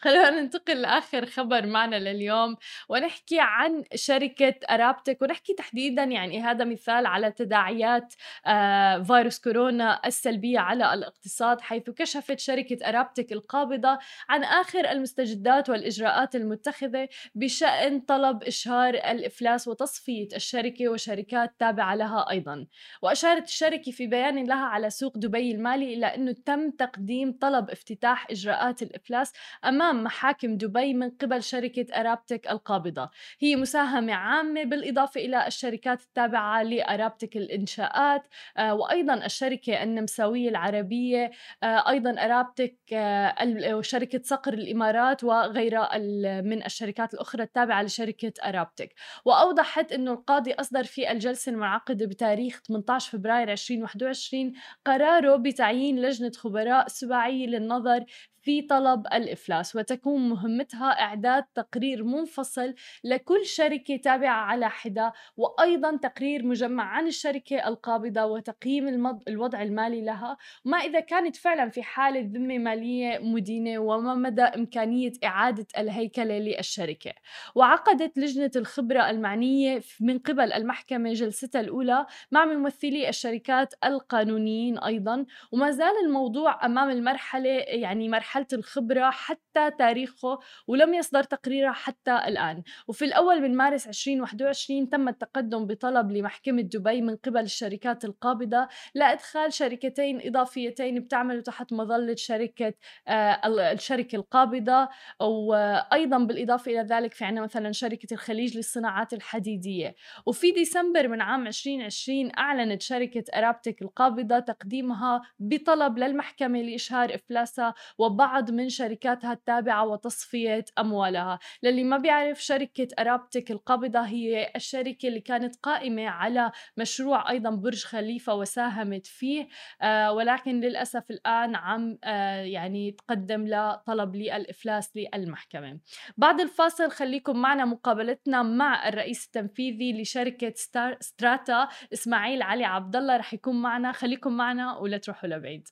خلونا 0.00 0.30
ننتقل 0.30 0.82
لآخر 0.82 1.26
خبر 1.26 1.66
معنا 1.66 1.96
لليوم 1.96 2.56
ونحكي 2.88 3.36
عن 3.40 3.84
شركة 3.94 4.54
ارابتك 4.70 5.22
ونحكي 5.22 5.54
تحديدا 5.54 6.02
يعني 6.02 6.42
هذا 6.42 6.64
مثال 6.64 7.06
على 7.06 7.30
تداعيات 7.32 8.14
آه، 8.46 9.02
فيروس 9.02 9.38
كورونا 9.38 10.00
السلبية 10.06 10.58
على 10.58 10.94
الاقتصاد 10.94 11.60
حيث 11.60 11.90
كشفت 11.90 12.40
شركة 12.40 12.88
أرابتك 12.88 13.32
القابضة 13.32 13.98
عن 14.28 14.44
آخر 14.44 14.90
المستجدات 14.90 15.70
والإجراءات 15.70 16.36
المتخذة 16.36 17.08
بشأن 17.34 18.00
طلب 18.00 18.42
إشهار 18.42 18.94
الإفلاس 18.94 19.68
وتصفية 19.68 20.28
الشركة 20.36 20.88
وشركات 20.88 21.54
تابعة 21.58 21.94
لها 21.94 22.30
أيضا. 22.30 22.66
وأشارت 23.02 23.44
الشركة 23.44 23.92
في 23.92 24.06
بيان 24.06 24.46
لها 24.46 24.64
على 24.64 24.90
سوق 24.90 25.18
دبي 25.18 25.50
المالي 25.50 25.94
إلى 25.94 26.06
أنه 26.06 26.32
تم 26.32 26.70
تقديم 26.70 27.38
طلب 27.40 27.70
افتتاح 27.70 28.26
إجراءات 28.30 28.82
الإفلاس 28.82 29.32
أمام 29.64 29.85
أمام 29.90 30.04
محاكم 30.04 30.56
دبي 30.56 30.94
من 30.94 31.10
قبل 31.10 31.42
شركة 31.42 32.00
أرابتك 32.00 32.50
القابضة. 32.50 33.10
هي 33.40 33.56
مساهمة 33.56 34.12
عامة 34.12 34.64
بالإضافة 34.64 35.20
إلى 35.20 35.46
الشركات 35.46 36.02
التابعة 36.02 36.62
لأرابتك 36.62 37.36
الإنشاءات 37.36 38.22
آه، 38.56 38.74
وأيضا 38.74 39.14
الشركة 39.14 39.82
النمساوية 39.82 40.48
العربية 40.48 41.30
آه، 41.62 41.90
أيضا 41.90 42.10
أرابتك 42.10 42.76
آه، 42.92 43.74
وشركة 43.74 44.20
صقر 44.24 44.52
الإمارات 44.52 45.24
وغيرها 45.24 45.98
من 46.40 46.64
الشركات 46.64 47.14
الأخرى 47.14 47.42
التابعة 47.42 47.82
لشركة 47.82 48.32
أرابتك 48.44 48.94
وأوضحت 49.24 49.92
أنه 49.92 50.12
القاضي 50.12 50.52
أصدر 50.52 50.84
في 50.84 51.10
الجلسة 51.12 51.52
المنعقدة 51.52 52.06
بتاريخ 52.06 52.62
18 52.68 53.18
فبراير 53.18 53.52
2021 53.52 54.52
قراره 54.86 55.36
بتعيين 55.36 56.02
لجنة 56.02 56.32
خبراء 56.36 56.88
سباعية 56.88 57.46
للنظر 57.46 58.04
في 58.46 58.62
طلب 58.62 59.06
الإفلاس 59.06 59.76
وتكون 59.76 60.28
مهمتها 60.28 61.00
إعداد 61.00 61.44
تقرير 61.54 62.04
منفصل 62.04 62.74
لكل 63.04 63.46
شركة 63.46 63.96
تابعة 63.96 64.36
على 64.36 64.70
حدة 64.70 65.12
وأيضا 65.36 65.96
تقرير 65.96 66.46
مجمع 66.46 66.84
عن 66.84 67.06
الشركة 67.06 67.68
القابضة 67.68 68.24
وتقييم 68.24 69.06
الوضع 69.28 69.62
المالي 69.62 70.04
لها. 70.04 70.36
وما 70.64 70.78
إذا 70.78 71.00
كانت 71.00 71.36
فعلا 71.36 71.70
في 71.70 71.82
حالة 71.82 72.20
ذمة 72.20 72.58
مالية 72.58 73.18
مدينة 73.18 73.78
وما 73.78 74.14
مدى 74.14 74.42
إمكانية 74.42 75.12
إعادة 75.24 75.66
الهيكلة 75.78 76.38
للشركة. 76.38 77.12
وعقدت 77.54 78.18
لجنة 78.18 78.50
الخبرة 78.56 79.10
المعنية 79.10 79.80
من 80.00 80.18
قبل 80.18 80.52
المحكمة 80.52 81.12
جلستها 81.12 81.60
الأولى 81.60 82.06
مع 82.30 82.44
ممثلي 82.44 83.08
الشركات 83.08 83.74
القانونيين 83.84 84.78
أيضا. 84.78 85.26
وما 85.52 85.70
زال 85.70 85.92
الموضوع 86.04 86.66
أمام 86.66 86.90
المرحلة 86.90 87.50
يعني 87.50 88.08
مرحلة 88.08 88.35
مرحلة 88.36 88.46
الخبرة 88.52 89.10
حتى 89.10 89.70
تاريخه 89.78 90.38
ولم 90.66 90.94
يصدر 90.94 91.22
تقريره 91.22 91.72
حتى 91.72 92.16
الآن. 92.28 92.62
وفي 92.88 93.04
الأول 93.04 93.42
من 93.42 93.56
مارس 93.56 93.88
2021 93.88 94.90
تم 94.90 95.08
التقدم 95.08 95.66
بطلب 95.66 96.10
لمحكمة 96.12 96.62
دبي 96.62 97.02
من 97.02 97.16
قبل 97.16 97.40
الشركات 97.40 98.04
القابضة 98.04 98.68
لإدخال 98.94 99.52
شركتين 99.52 100.20
إضافيتين 100.24 101.00
بتعمل 101.00 101.42
تحت 101.42 101.72
مظلة 101.72 102.14
شركة 102.14 102.74
آه 103.08 103.72
الشركة 103.72 104.16
القابضة. 104.16 104.88
وأيضا 105.20 106.18
بالإضافة 106.18 106.70
إلى 106.72 106.80
ذلك 106.80 107.14
في 107.14 107.24
عنا 107.24 107.40
مثلا 107.40 107.72
شركة 107.72 108.14
الخليج 108.14 108.56
للصناعات 108.56 109.12
الحديدية. 109.12 109.94
وفي 110.26 110.50
ديسمبر 110.50 111.08
من 111.08 111.20
عام 111.20 111.46
2020 111.46 112.30
أعلنت 112.38 112.82
شركة 112.82 113.24
أرابتك 113.34 113.82
القابضة 113.82 114.38
تقديمها 114.38 115.22
بطلب 115.38 115.98
للمحكمة 115.98 116.62
لإشهار 116.62 117.14
إفلاسها 117.14 117.74
وبعض 117.98 118.25
بعض 118.26 118.50
من 118.50 118.68
شركاتها 118.68 119.32
التابعة 119.32 119.86
وتصفية 119.86 120.64
أموالها. 120.78 121.38
للي 121.62 121.84
ما 121.84 121.98
بيعرف 121.98 122.42
شركة 122.42 122.88
أرابتك 122.98 123.50
القابضة 123.50 124.00
هي 124.00 124.52
الشركة 124.56 125.08
اللي 125.08 125.20
كانت 125.20 125.56
قائمة 125.62 126.08
على 126.08 126.52
مشروع 126.76 127.30
أيضا 127.30 127.50
برج 127.50 127.84
خليفة 127.84 128.34
وساهمت 128.34 129.06
فيه. 129.06 129.48
آه 129.82 130.12
ولكن 130.12 130.60
للأسف 130.60 131.10
الآن 131.10 131.56
عم 131.56 131.98
آه 132.04 132.42
يعني 132.42 132.92
تقدم 132.92 133.46
لطلب 133.48 134.16
للإفلاس 134.16 134.96
للمحكمة. 134.96 135.78
بعد 136.16 136.40
الفاصل 136.40 136.90
خليكم 136.90 137.36
معنا 137.36 137.64
مقابلتنا 137.64 138.42
مع 138.42 138.88
الرئيس 138.88 139.26
التنفيذي 139.26 140.02
لشركة 140.02 140.54
ستراتا 141.00 141.68
إسماعيل 141.92 142.42
علي 142.42 142.64
عبد 142.64 142.96
الله 142.96 143.16
رح 143.16 143.34
يكون 143.34 143.62
معنا 143.62 143.92
خليكم 143.92 144.36
معنا 144.36 144.76
ولا 144.78 144.98
تروحوا 144.98 145.28
لبعيد. 145.28 145.68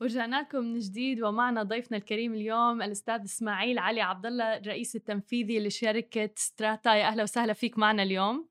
ورجعنا 0.00 0.40
لكم 0.42 0.58
من 0.58 0.78
جديد 0.78 1.22
ومعنا 1.22 1.62
ضيفنا 1.62 1.96
الكريم 1.96 2.34
اليوم 2.34 2.82
الأستاذ 2.82 3.20
إسماعيل 3.20 3.78
علي 3.78 4.00
عبد 4.00 4.26
الله 4.26 4.56
الرئيس 4.56 4.96
التنفيذي 4.96 5.66
لشركة 5.66 6.30
ستراتا 6.36 6.94
يا 6.94 7.06
أهلا 7.06 7.22
وسهلا 7.22 7.52
فيك 7.52 7.78
معنا 7.78 8.02
اليوم 8.02 8.48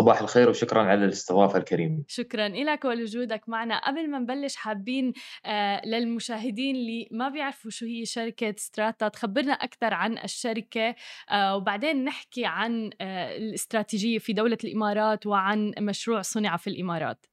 صباح 0.00 0.20
الخير 0.20 0.48
وشكرا 0.48 0.82
على 0.82 1.04
الاستضافة 1.04 1.58
الكريمة. 1.58 2.04
شكرا 2.08 2.48
لك 2.48 2.84
ولوجودك 2.84 3.48
معنا، 3.48 3.86
قبل 3.86 4.10
ما 4.10 4.18
نبلش 4.18 4.56
حابين 4.56 5.12
آه 5.46 5.86
للمشاهدين 5.86 6.76
اللي 6.76 7.08
ما 7.10 7.28
بيعرفوا 7.28 7.70
شو 7.70 7.86
هي 7.86 8.04
شركة 8.04 8.54
ستراتا 8.58 9.08
تخبرنا 9.08 9.52
أكثر 9.52 9.94
عن 9.94 10.18
الشركة 10.18 10.94
آه 11.30 11.56
وبعدين 11.56 12.04
نحكي 12.04 12.46
عن 12.46 12.90
آه 13.00 13.36
الاستراتيجية 13.36 14.18
في 14.18 14.32
دولة 14.32 14.58
الإمارات 14.64 15.26
وعن 15.26 15.72
مشروع 15.78 16.22
صنع 16.22 16.56
في 16.56 16.70
الإمارات. 16.70 17.26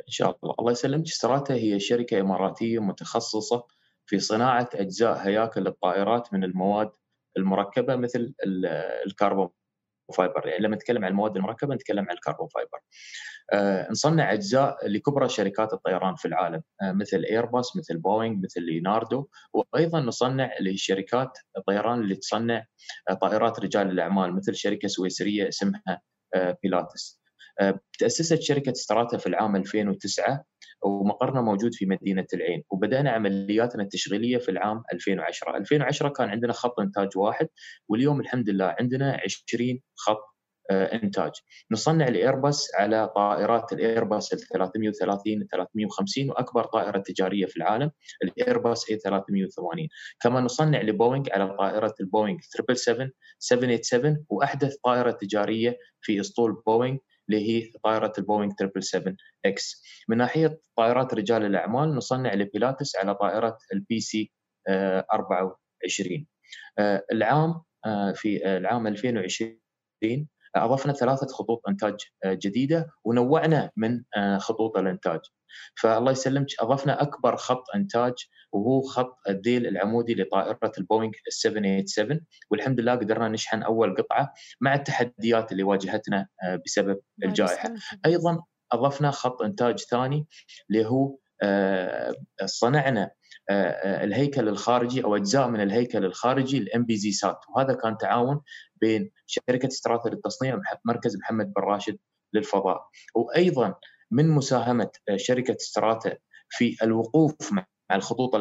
إن 0.00 0.12
شاء 0.12 0.38
الله 0.42 0.54
الله 0.60 0.72
يسلمك 0.72 1.06
ستراتا 1.06 1.54
هي 1.54 1.80
شركة 1.80 2.20
إماراتية 2.20 2.78
متخصصة 2.78 3.66
في 4.06 4.18
صناعة 4.18 4.68
أجزاء 4.74 5.16
هياكل 5.18 5.66
الطائرات 5.66 6.32
من 6.34 6.44
المواد 6.44 6.90
المركبة 7.36 7.96
مثل 7.96 8.34
ال 9.06 9.12
carbon 9.12 9.48
fiber 10.16 10.46
يعني 10.48 10.64
لما 10.64 10.76
نتكلم 10.76 11.04
عن 11.04 11.10
المواد 11.10 11.36
المركبة 11.36 11.74
نتكلم 11.74 12.04
عن 12.08 12.14
ال 12.16 12.21
carbon 12.21 12.48
fiber. 12.48 12.78
آه 13.52 13.90
نصنع 13.90 14.32
أجزاء 14.32 14.88
لكبرى 14.88 15.28
شركات 15.28 15.72
الطيران 15.72 16.14
في 16.16 16.28
العالم 16.28 16.62
آه 16.82 16.92
مثل 16.92 17.24
ايرباص 17.30 17.76
مثل 17.76 17.98
بوينغ 17.98 18.36
مثل 18.44 18.62
ليناردو 18.62 19.28
وأيضا 19.52 20.00
نصنع 20.00 20.50
لشركات 20.60 21.38
الطيران 21.58 22.00
اللي 22.00 22.14
تصنع 22.16 22.64
آه 23.10 23.14
طائرات 23.14 23.60
رجال 23.60 23.90
الأعمال 23.90 24.34
مثل 24.36 24.54
شركة 24.54 24.88
سويسرية 24.88 25.48
اسمها 25.48 26.02
آه 26.34 26.58
بيلاتس. 26.62 27.20
آه، 27.60 27.80
تأسست 27.98 28.42
شركة 28.42 28.72
ستراتا 28.72 29.18
في 29.18 29.26
العام 29.26 29.56
2009 29.56 30.44
ومقرنا 30.82 31.40
موجود 31.40 31.74
في 31.74 31.86
مدينة 31.86 32.26
العين 32.34 32.62
وبدأنا 32.70 33.10
عملياتنا 33.10 33.82
التشغيلية 33.82 34.38
في 34.38 34.50
العام 34.50 34.82
2010 34.92 35.56
2010 35.56 36.08
كان 36.08 36.28
عندنا 36.28 36.52
خط 36.52 36.80
إنتاج 36.80 37.08
واحد 37.16 37.48
واليوم 37.88 38.20
الحمد 38.20 38.50
لله 38.50 38.74
عندنا 38.80 39.20
20 39.24 39.80
خط 39.94 40.36
آه، 40.70 40.94
إنتاج. 40.94 41.32
نصنع 41.70 42.08
الايرباص 42.08 42.68
على 42.74 43.08
طائرات 43.16 43.72
الايرباص 43.72 44.32
ال 44.32 44.38
330 44.38 45.46
350 45.52 46.30
وأكبر 46.30 46.64
طائرة 46.64 46.98
تجارية 46.98 47.46
في 47.46 47.56
العالم 47.56 47.90
الايرباص 48.22 48.90
A 48.90 48.98
380 48.98 49.88
كما 50.20 50.40
نصنع 50.40 50.82
لبوينغ 50.82 51.24
على 51.30 51.56
طائرة 51.58 51.94
البوينغ 52.00 52.38
777 52.40 53.12
787 53.38 54.24
وأحدث 54.28 54.76
طائرة 54.84 55.10
تجارية 55.10 55.78
في 56.00 56.20
أسطول 56.20 56.62
بوينغ 56.66 56.98
اللي 57.28 57.48
هي 57.48 57.72
طائرة 57.84 58.12
البوينغ 58.18 58.52
777 58.58 59.16
X. 59.44 59.82
من 60.08 60.16
ناحية 60.16 60.60
طائرات 60.76 61.14
رجال 61.14 61.44
الأعمال 61.44 61.94
نصنع 61.94 62.34
لبيلاتس 62.34 62.96
على 62.96 63.14
طائرة 63.14 63.58
ال 63.72 64.00
PC 64.00 64.32
24 64.68 66.26
العام 67.12 67.62
آه، 67.86 68.12
في 68.12 68.56
العام 68.56 68.86
2020 68.86 70.28
أضفنا 70.64 70.92
ثلاثة 70.92 71.26
خطوط 71.26 71.62
إنتاج 71.68 71.94
آه، 72.24 72.32
جديدة 72.32 72.86
ونوعنا 73.04 73.70
من 73.76 74.02
آه، 74.16 74.38
خطوط 74.38 74.76
الإنتاج. 74.76 75.20
فالله 75.80 76.12
يسلمك 76.12 76.46
أضفنا 76.60 77.02
أكبر 77.02 77.36
خط 77.36 77.64
إنتاج 77.74 78.12
وهو 78.52 78.82
خط 78.82 79.16
الديل 79.28 79.66
العمودي 79.66 80.14
لطائرة 80.14 80.72
البوينغ 80.78 81.12
787 81.28 82.20
والحمد 82.50 82.80
لله 82.80 82.94
قدرنا 82.94 83.28
نشحن 83.28 83.62
أول 83.62 83.94
قطعة 83.96 84.32
مع 84.60 84.74
التحديات 84.74 85.52
اللي 85.52 85.62
واجهتنا 85.62 86.26
آه، 86.44 86.60
بسبب 86.66 87.00
الجائحة. 87.24 87.74
أيضا 88.06 88.42
أضفنا 88.72 89.10
خط 89.10 89.42
إنتاج 89.42 89.78
ثاني 89.78 90.26
اللي 90.70 90.86
هو 90.86 91.16
صنعنا 92.44 93.10
الهيكل 93.50 94.48
الخارجي 94.48 95.04
أو 95.04 95.16
أجزاء 95.16 95.48
من 95.48 95.60
الهيكل 95.60 96.04
الخارجي 96.04 96.58
ال 96.58 96.84
MBZ-SAT. 96.84 97.38
وهذا 97.56 97.74
كان 97.74 97.98
تعاون 97.98 98.40
بين 98.80 99.10
شركة 99.26 99.66
استراتا 99.66 100.08
للتصنيع 100.08 100.60
مركز 100.84 101.16
محمد 101.16 101.52
بن 101.52 101.62
راشد 101.62 101.98
للفضاء. 102.32 102.80
وأيضا 103.14 103.74
من 104.10 104.28
مساهمة 104.28 104.90
شركة 105.16 105.56
استراتا 105.60 106.16
في 106.48 106.76
الوقوف 106.82 107.52
مع 107.52 107.66
الخطوط 107.92 108.34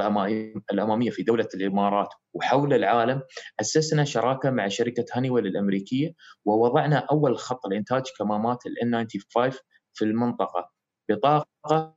الأمامية 0.72 1.10
في 1.10 1.24
دولة 1.24 1.48
الإمارات 1.54 2.10
وحول 2.34 2.74
العالم 2.74 3.22
أسسنا 3.62 4.04
شراكة 4.04 4.50
مع 4.50 4.68
شركة 4.68 5.06
هانيويل 5.14 5.48
الأمريكية 5.48 6.14
ووضعنا 6.46 6.98
أول 7.12 7.38
خط 7.38 7.66
الانتاج 7.66 8.04
كمامات 8.20 8.58
ال 8.66 9.08
N95 9.08 9.58
في 9.94 10.06
المنطقة. 10.06 10.72
بطاقة 11.10 11.96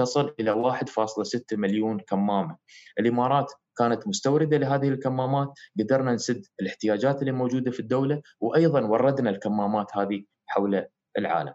تصل 0.00 0.34
إلى 0.40 0.50
1.6 0.50 1.56
مليون 1.56 2.00
كمامة. 2.00 2.56
الإمارات 2.98 3.52
كانت 3.78 4.08
مستوردة 4.08 4.56
لهذه 4.56 4.88
الكمامات، 4.88 5.48
قدرنا 5.80 6.12
نسد 6.12 6.46
الاحتياجات 6.60 7.20
اللي 7.20 7.32
موجودة 7.32 7.70
في 7.70 7.80
الدولة 7.80 8.22
وأيضا 8.40 8.80
وردنا 8.80 9.30
الكمامات 9.30 9.86
هذه 9.96 10.24
حول 10.46 10.86
العالم. 11.18 11.54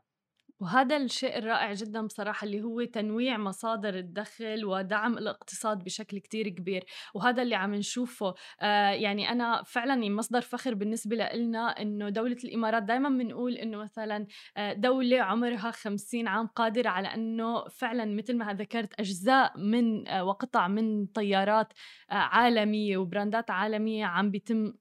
وهذا 0.59 0.97
الشيء 0.97 1.37
الرائع 1.37 1.73
جدا 1.73 2.01
بصراحة 2.01 2.45
اللي 2.45 2.61
هو 2.61 2.83
تنويع 2.83 3.37
مصادر 3.37 3.95
الدخل 3.95 4.65
ودعم 4.65 5.17
الاقتصاد 5.17 5.83
بشكل 5.83 6.17
كتير 6.19 6.49
كبير 6.49 6.85
وهذا 7.13 7.41
اللي 7.41 7.55
عم 7.55 7.75
نشوفه. 7.75 8.33
آه 8.61 8.89
يعني 8.89 9.29
أنا 9.31 9.63
فعلا 9.63 9.93
يعني 9.93 10.09
مصدر 10.09 10.41
فخر 10.41 10.73
بالنسبة 10.73 11.15
لنا 11.15 11.81
إنه 11.81 12.09
دولة 12.09 12.37
الإمارات 12.43 12.83
دائما 12.83 13.09
بنقول 13.09 13.53
إنه 13.53 13.77
مثلا 13.77 14.27
آه، 14.57 14.73
دولة 14.73 15.21
عمرها 15.21 15.71
خمسين 15.71 16.27
عام 16.27 16.47
قادرة 16.47 16.89
على 16.89 17.07
إنه 17.13 17.67
فعلا 17.67 18.05
مثل 18.05 18.37
ما 18.37 18.53
ذكرت 18.53 18.99
أجزاء 18.99 19.57
من 19.57 20.07
آه 20.07 20.23
وقطع 20.23 20.67
من 20.67 21.05
طيارات 21.05 21.73
آه 22.11 22.13
عالمية 22.13 22.97
وبراندات 22.97 23.51
عالمية 23.51 24.05
عم 24.05 24.31
بيتم 24.31 24.73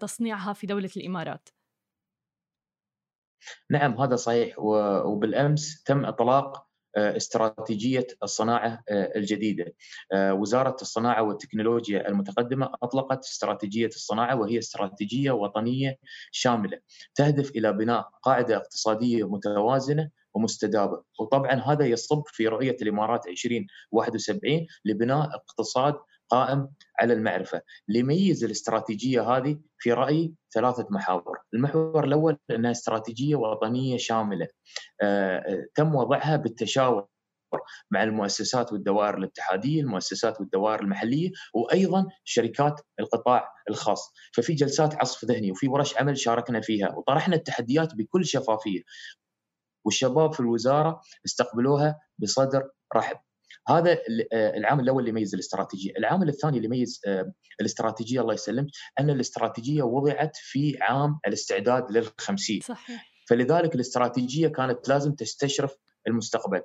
تصنيعها 0.00 0.52
في 0.52 0.66
دولة 0.66 0.90
الإمارات. 0.96 1.48
نعم 3.70 4.00
هذا 4.00 4.16
صحيح 4.16 4.58
وبالأمس 4.58 5.82
تم 5.82 6.04
إطلاق 6.04 6.72
آه، 6.96 7.16
استراتيجية 7.16 8.06
الصناعة 8.22 8.82
آه، 8.88 9.12
الجديدة. 9.16 9.74
آه، 10.12 10.34
وزارة 10.34 10.76
الصناعة 10.82 11.22
والتكنولوجيا 11.22 12.08
المتقدمة 12.08 12.70
أطلقت 12.82 13.18
استراتيجية 13.24 13.86
الصناعة 13.86 14.36
وهي 14.36 14.58
استراتيجية 14.58 15.30
وطنية 15.30 15.98
شاملة 16.32 16.78
تهدف 17.14 17.50
إلى 17.50 17.72
بناء 17.72 18.08
قاعدة 18.22 18.56
اقتصادية 18.56 19.28
متوازنة 19.28 20.10
ومستدامة، 20.34 21.02
وطبعا 21.20 21.54
هذا 21.54 21.84
يصب 21.86 22.22
في 22.26 22.48
رؤية 22.48 22.76
الإمارات 22.82 23.26
2071 23.26 24.66
لبناء 24.84 25.28
اقتصاد 25.34 25.94
قائم 26.32 26.68
على 27.00 27.12
المعرفة، 27.12 27.62
اللي 27.88 27.98
يميز 28.00 28.44
الاستراتيجية 28.44 29.36
هذه 29.36 29.58
في 29.78 29.92
رأيي 29.92 30.34
ثلاثة 30.54 30.86
محاور، 30.90 31.38
المحور 31.54 32.04
الأول 32.04 32.38
أنها 32.50 32.70
استراتيجية 32.70 33.36
وطنية 33.36 33.96
شاملة 33.96 34.48
آه، 35.02 35.66
تم 35.74 35.94
وضعها 35.94 36.36
بالتشاور 36.36 37.06
مع 37.90 38.02
المؤسسات 38.02 38.72
والدوائر 38.72 39.18
الاتحادية، 39.18 39.80
المؤسسات 39.80 40.40
والدوائر 40.40 40.80
المحلية 40.80 41.30
وأيضا 41.54 42.06
شركات 42.24 42.80
القطاع 43.00 43.48
الخاص، 43.70 44.12
ففي 44.34 44.54
جلسات 44.54 44.94
عصف 44.94 45.24
ذهني 45.24 45.50
وفي 45.52 45.68
ورش 45.68 45.96
عمل 45.96 46.18
شاركنا 46.18 46.60
فيها 46.60 46.94
وطرحنا 46.96 47.36
التحديات 47.36 47.94
بكل 47.94 48.26
شفافية. 48.26 48.82
والشباب 49.84 50.32
في 50.32 50.40
الوزارة 50.40 51.00
استقبلوها 51.26 52.00
بصدر 52.18 52.70
رحب. 52.96 53.16
هذا 53.68 53.92
آه، 54.32 54.56
العامل 54.56 54.84
الأول 54.84 55.00
اللي 55.00 55.10
يميز 55.10 55.34
الاستراتيجية، 55.34 55.92
العامل 55.98 56.28
الثاني 56.28 56.56
اللي 56.56 56.66
يميز 56.66 57.00
آه، 57.06 57.32
الاستراتيجية 57.60 58.20
الله 58.20 58.34
يسلمك 58.34 58.68
أن 59.00 59.10
الاستراتيجية 59.10 59.82
وضعت 59.82 60.36
في 60.36 60.78
عام 60.80 61.18
الاستعداد 61.26 61.90
للخمسين. 61.90 62.60
صحيح. 62.60 63.12
فلذلك 63.28 63.74
الاستراتيجية 63.74 64.48
كانت 64.48 64.88
لازم 64.88 65.14
تستشرف 65.14 65.76
المستقبل. 66.06 66.62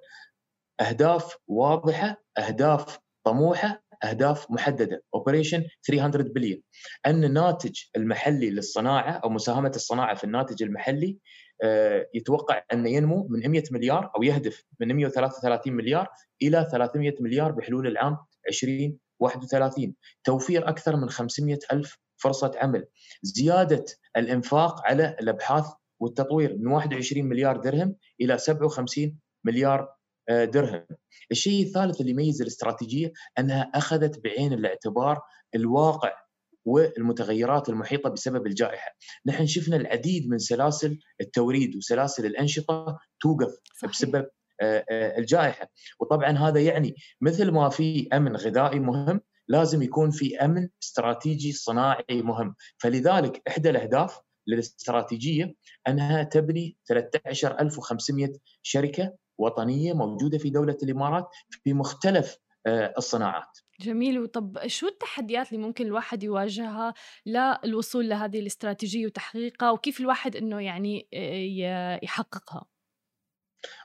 أهداف 0.82 1.38
واضحة 1.48 2.24
أهداف 2.38 3.00
طموحة 3.24 3.84
أهداف 4.04 4.52
محددة. 4.52 5.04
اوبريشن 5.16 5.64
300 5.88 6.34
بليون 6.34 6.62
أن 7.06 7.24
الناتج 7.24 7.80
المحلي 7.96 8.50
للصناعة 8.50 9.12
أو 9.12 9.30
مساهمة 9.30 9.72
الصناعة 9.76 10.16
في 10.16 10.24
الناتج 10.24 10.64
المحلي 10.64 11.18
يتوقع 12.14 12.64
انه 12.74 12.90
ينمو 12.90 13.28
من 13.30 13.52
100 13.52 13.64
مليار 13.72 14.12
أو 14.18 14.24
يهدف 14.24 14.64
من 14.80 14.96
133 14.96 15.74
مليار 15.74 16.08
إلى 16.42 16.68
300 16.72 17.16
مليار 17.20 17.52
بحلول 17.52 17.88
العام 17.88 18.18
2031 18.50 19.94
توفير 20.24 20.70
أكثر 20.70 20.96
من 20.96 21.10
500 21.10 21.60
ألف 21.72 21.98
فرصة 22.18 22.52
عمل 22.56 22.88
زيادة 23.22 23.86
الإنفاق 24.18 24.88
على 24.88 25.16
الأبحاث 25.22 25.66
والتطوير 26.00 26.58
من 26.58 26.68
21 26.68 27.26
مليار 27.26 27.58
درهم 27.58 27.96
إلى 28.22 28.38
57 28.38 29.18
مليار 29.44 29.98
آه، 30.30 30.46
درهم. 30.46 30.86
الشيء 31.32 31.64
الثالث 31.64 32.02
اللي 32.02 32.12
يميز 32.12 32.42
الاستراتيجية 32.42 33.14
أنها 33.40 33.72
أخذت 33.76 34.24
بعين 34.24 34.54
الاعتبار 34.54 35.22
الواقع 35.56 36.27
والمتغيرات 36.68 37.70
المحيطة 37.70 38.10
بسبب 38.10 38.48
الجائحة. 38.48 38.92
نحن 39.26 39.46
شفنا 39.46 39.76
العديد 39.76 40.30
من 40.30 40.38
سلاسل 40.38 41.00
التوريد 41.22 41.76
وسلاسل 41.76 42.26
الأنشطة 42.26 43.00
توقف 43.20 43.52
صحيح. 43.82 43.92
بسبب 43.92 44.28
آه، 44.62 44.86
آه، 44.90 45.18
الجائحة، 45.18 45.70
وطبعا 46.00 46.32
هذا 46.32 46.60
يعني 46.60 46.96
مثل 47.22 47.52
ما 47.52 47.70
في 47.70 48.08
أمن 48.14 48.36
غذائي 48.36 48.80
مهم 48.80 49.22
لازم 49.48 49.82
يكون 49.82 50.12
في 50.12 50.38
أمن 50.38 50.70
استراتيجي 50.84 51.52
صناعي 51.52 52.22
مهم، 52.22 52.56
فلذلك 52.78 53.42
إحدى 53.48 53.70
الأهداف 53.70 54.20
للاستراتيجيه 54.48 55.56
أنها 55.88 56.24
تبني 56.24 56.78
13500 56.86 58.34
شركة 58.62 59.14
وطنية 59.38 59.94
موجودة 59.94 60.38
في 60.38 60.50
دولة 60.50 60.78
الإمارات 60.84 61.28
في 61.64 61.74
مختلف 61.74 62.38
آه، 62.68 62.94
الصناعات. 62.98 63.58
جميل. 63.80 64.20
وطب 64.20 64.68
شو 64.68 64.88
التحديات 64.88 65.54
اللي 65.54 65.64
ممكن 65.64 65.86
الواحد 65.86 66.24
يواجهها 66.24 66.94
للوصول 67.26 68.10
لهذه 68.10 68.40
الاستراتيجية 68.40 69.06
وتحقيقها؟ 69.06 69.72
وكيف 69.72 70.00
الواحد 70.00 70.36
إنه 70.36 70.60
يعني 70.62 71.08
آه، 71.14 72.00
يحققها؟ 72.04 72.66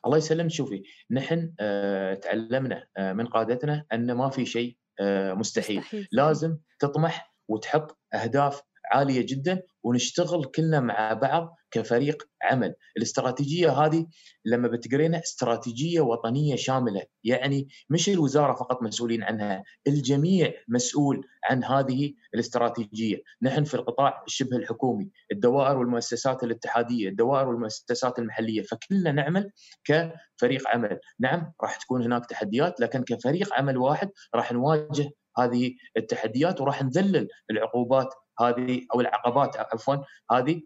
الله 0.07 0.17
يسلمك. 0.17 0.51
شوفي 0.51 0.83
نحن 1.11 1.55
آه، 1.61 2.15
تعلمنا 2.15 2.87
من 2.99 3.27
قادتنا 3.27 3.87
أن 3.93 4.13
ما 4.13 4.31
في 4.31 4.47
شيء 4.47 4.77
مستحيل, 5.01 5.79
مستحيل. 5.79 6.09
لازم 6.13 6.59
تطمح 6.79 7.35
وتحط 7.49 7.99
أهداف 8.15 8.63
عالية 8.93 9.27
جدا 9.29 9.63
ونشتغل 9.85 10.45
كلنا 10.45 10.81
مع 10.81 11.13
بعض 11.13 11.57
كفريق 11.71 12.23
عمل. 12.43 12.75
الاستراتيجية 12.97 13.71
هذه 13.71 14.07
لما 14.45 14.69
بتقرينها 14.69 15.21
استراتيجية 15.21 16.01
وطنية 16.01 16.57
شاملة 16.57 17.03
يعني 17.25 17.69
مش 17.91 18.09
الوزارة 18.09 18.55
فقط 18.55 18.83
مسؤولين 18.83 19.23
عنها 19.23 19.65
الجميع 19.87 20.53
مسؤول 20.69 21.27
عن 21.45 21.65
هذه 21.65 22.15
الاستراتيجية. 22.35 23.23
نحن 23.43 23.65
في 23.65 23.75
القطاع 23.75 24.23
الشبه 24.27 24.57
الحكومي 24.57 25.11
الدوائر 25.33 25.79
والمؤسسات 25.79 26.45
الاتحادية 26.45 27.09
الدوائر 27.09 27.49
والمؤسسات 27.49 28.19
المحلية 28.19 28.63
فكلنا 28.63 29.13
نعمل 29.13 29.51
كفريق 29.85 30.69
عمل. 30.69 30.99
نعم 31.21 31.53
راح 31.63 31.77
تكون 31.77 32.03
هناك 32.03 32.27
تحديات 32.27 32.81
لكن 32.81 33.05
كفريق 33.05 33.55
عمل 33.55 33.77
واحد 33.77 34.11
راح 34.35 34.53
نواجه 34.53 35.11
هذه 35.39 35.75
التحديات 35.97 36.61
وراح 36.61 36.83
نذلل 36.83 37.29
العقوبات 37.51 38.15
هذه 38.41 38.87
أو 38.95 39.01
العقبات 39.01 39.57
عفوا 39.57 39.97
هذه 40.31 40.63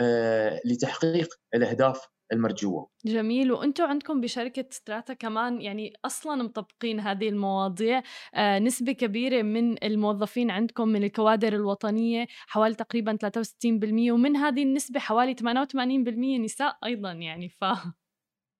آه، 0.00 0.60
لتحقيق 0.64 1.28
الأهداف 1.54 2.08
المرجوة. 2.32 2.90
جميل. 3.04 3.52
وأنتم 3.52 3.84
عندكم 3.84 4.20
بشركة 4.20 4.64
ستراتا 4.70 5.14
كمان 5.14 5.60
يعني 5.60 5.92
أصلا 6.04 6.42
مطبقين 6.42 7.00
هذه 7.00 7.28
المواضيع. 7.28 8.02
آه 8.34 8.58
نسبة 8.58 8.92
كبيرة 8.92 9.42
من 9.42 9.84
الموظفين 9.84 10.50
عندكم 10.50 10.88
من 10.88 11.04
الكوادر 11.04 11.52
الوطنية 11.52 12.26
حوالي 12.46 12.74
تقريبا 12.74 13.16
63% 13.16 14.12
ومن 14.12 14.36
هذه 14.36 14.62
النسبة 14.62 15.00
حوالي 15.00 15.34
88% 15.34 16.40
نساء 16.40 16.78
أيضا 16.84 17.12
يعني 17.12 17.48
ف 17.48 17.64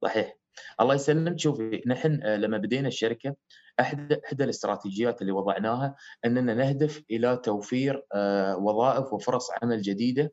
صحيح. 0.04 0.35
الله 0.81 0.94
يسلمك. 0.94 1.38
شوفي 1.38 1.83
نحن 1.87 2.21
آه، 2.23 2.37
لما 2.37 2.59
بدينا 2.59 2.88
الشركة 2.88 3.37
احدى 3.81 4.16
إحدى 4.27 4.44
الاستراتيجيات 4.44 5.23
اللي 5.23 5.33
وضعناها 5.33 5.94
أننا 6.25 6.55
نهدف 6.55 7.03
إلى 7.11 7.37
توفير 7.37 8.03
آه، 8.14 8.57
وظائف 8.57 9.12
وفرص 9.12 9.49
عمل 9.62 9.83
جديدة 9.83 10.33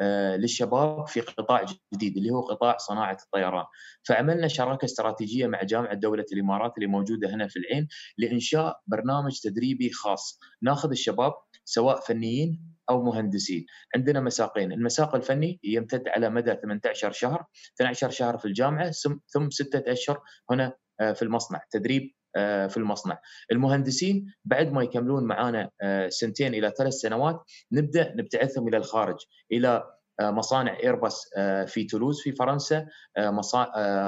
آه، 0.00 0.36
للشباب 0.36 1.08
في 1.08 1.20
قطاع 1.20 1.64
جديد 1.94 2.16
اللي 2.16 2.30
هو 2.30 2.40
قطاع 2.40 2.76
صناعة 2.76 3.16
الطيران، 3.24 3.64
فعملنا 4.08 4.48
شراكة 4.48 4.84
استراتيجية 4.84 5.46
مع 5.46 5.62
جامعة 5.62 5.94
دولة 5.94 6.24
الإمارات 6.32 6.72
اللي 6.78 6.86
موجودة 6.86 7.34
هنا 7.34 7.48
في 7.48 7.58
العين 7.58 7.88
لإنشاء 8.18 8.80
برنامج 8.86 9.40
تدريبي 9.40 9.90
خاص، 9.90 10.40
ناخذ 10.62 10.90
الشباب 10.90 11.32
سواء 11.64 12.00
فنيين 12.00 12.75
أو 12.90 13.02
مهندسين، 13.02 13.66
عندنا 13.94 14.20
مساقين، 14.20 14.72
المساق 14.72 15.14
الفني 15.14 15.60
يمتد 15.64 16.08
على 16.08 16.30
مدى 16.30 16.54
18 16.54 17.12
شهر، 17.12 17.44
12 17.74 18.10
شهر 18.10 18.38
في 18.38 18.44
الجامعة 18.44 18.90
ثم 19.26 19.50
ستة 19.50 19.92
اشهر 19.92 20.20
هنا 20.50 20.72
آه، 21.00 21.12
في 21.12 21.22
المصنع، 21.22 21.60
تدريب 21.70 22.12
آه، 22.36 22.66
في 22.66 22.76
المصنع. 22.76 23.18
المهندسين 23.52 24.34
بعد 24.44 24.72
ما 24.72 24.82
يكملون 24.82 25.24
معنا 25.24 25.70
آه، 25.82 26.08
سنتين 26.08 26.54
إلى 26.54 26.72
ثلاث 26.78 26.92
سنوات 26.92 27.42
نبدأ 27.72 28.14
نبتعثهم 28.16 28.68
إلى 28.68 28.76
الخارج 28.76 29.16
إلى 29.52 29.95
مصانع 30.20 30.78
ايرباص 30.82 31.28
في 31.66 31.84
تولوز 31.84 32.20
في 32.22 32.32
فرنسا 32.32 32.86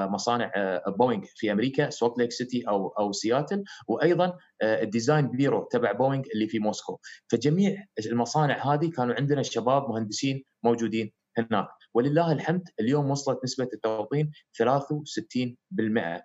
مصانع 0.09 0.51
بوينغ 0.87 1.23
في 1.35 1.51
أمريكا 1.51 1.89
سولت 1.89 2.17
ليك 2.17 2.31
سيتي 2.31 2.63
أو 2.67 2.87
أو 2.87 3.11
سياتل 3.11 3.63
وأيضا 3.87 4.37
ال 4.63 4.72
design 4.72 5.27
bureau 5.27 5.63
تبع 5.71 5.91
بوينغ 5.91 6.23
اللي 6.33 6.47
في 6.47 6.59
موسكو. 6.59 6.99
فجميع 7.31 7.85
المصانع 8.05 8.73
هذه 8.73 8.89
كانوا 8.89 9.15
عندنا 9.15 9.43
شباب 9.43 9.89
مهندسين 9.89 10.43
موجودين 10.63 11.11
هناك. 11.37 11.67
ولله 11.93 12.31
الحمد 12.31 12.69
اليوم 12.79 13.11
وصلت 13.11 13.39
نسبة 13.43 13.69
التوطين 13.73 14.31
63% 14.53 16.23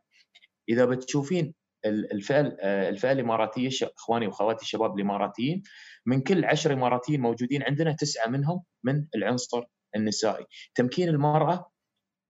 إذا 0.69 0.85
بتشوفين 0.85 1.55
الفئه 1.87 2.41
الفئه 2.89 3.13
الاماراتيه 3.13 3.69
إخواني 3.99 4.27
واخواتي 4.27 4.63
الشباب 4.63 4.97
الاماراتيين 4.97 5.63
من 6.07 6.21
كل 6.21 6.45
عشر 6.45 6.73
إماراتيين 6.73 7.21
موجودين 7.21 7.63
عندنا 7.63 7.93
تسعة 7.93 8.29
منهم 8.29 8.63
من 8.85 9.07
العنصر 9.15 9.65
النسائي. 9.97 10.47
تمكين 10.75 11.09
المرأة 11.09 11.71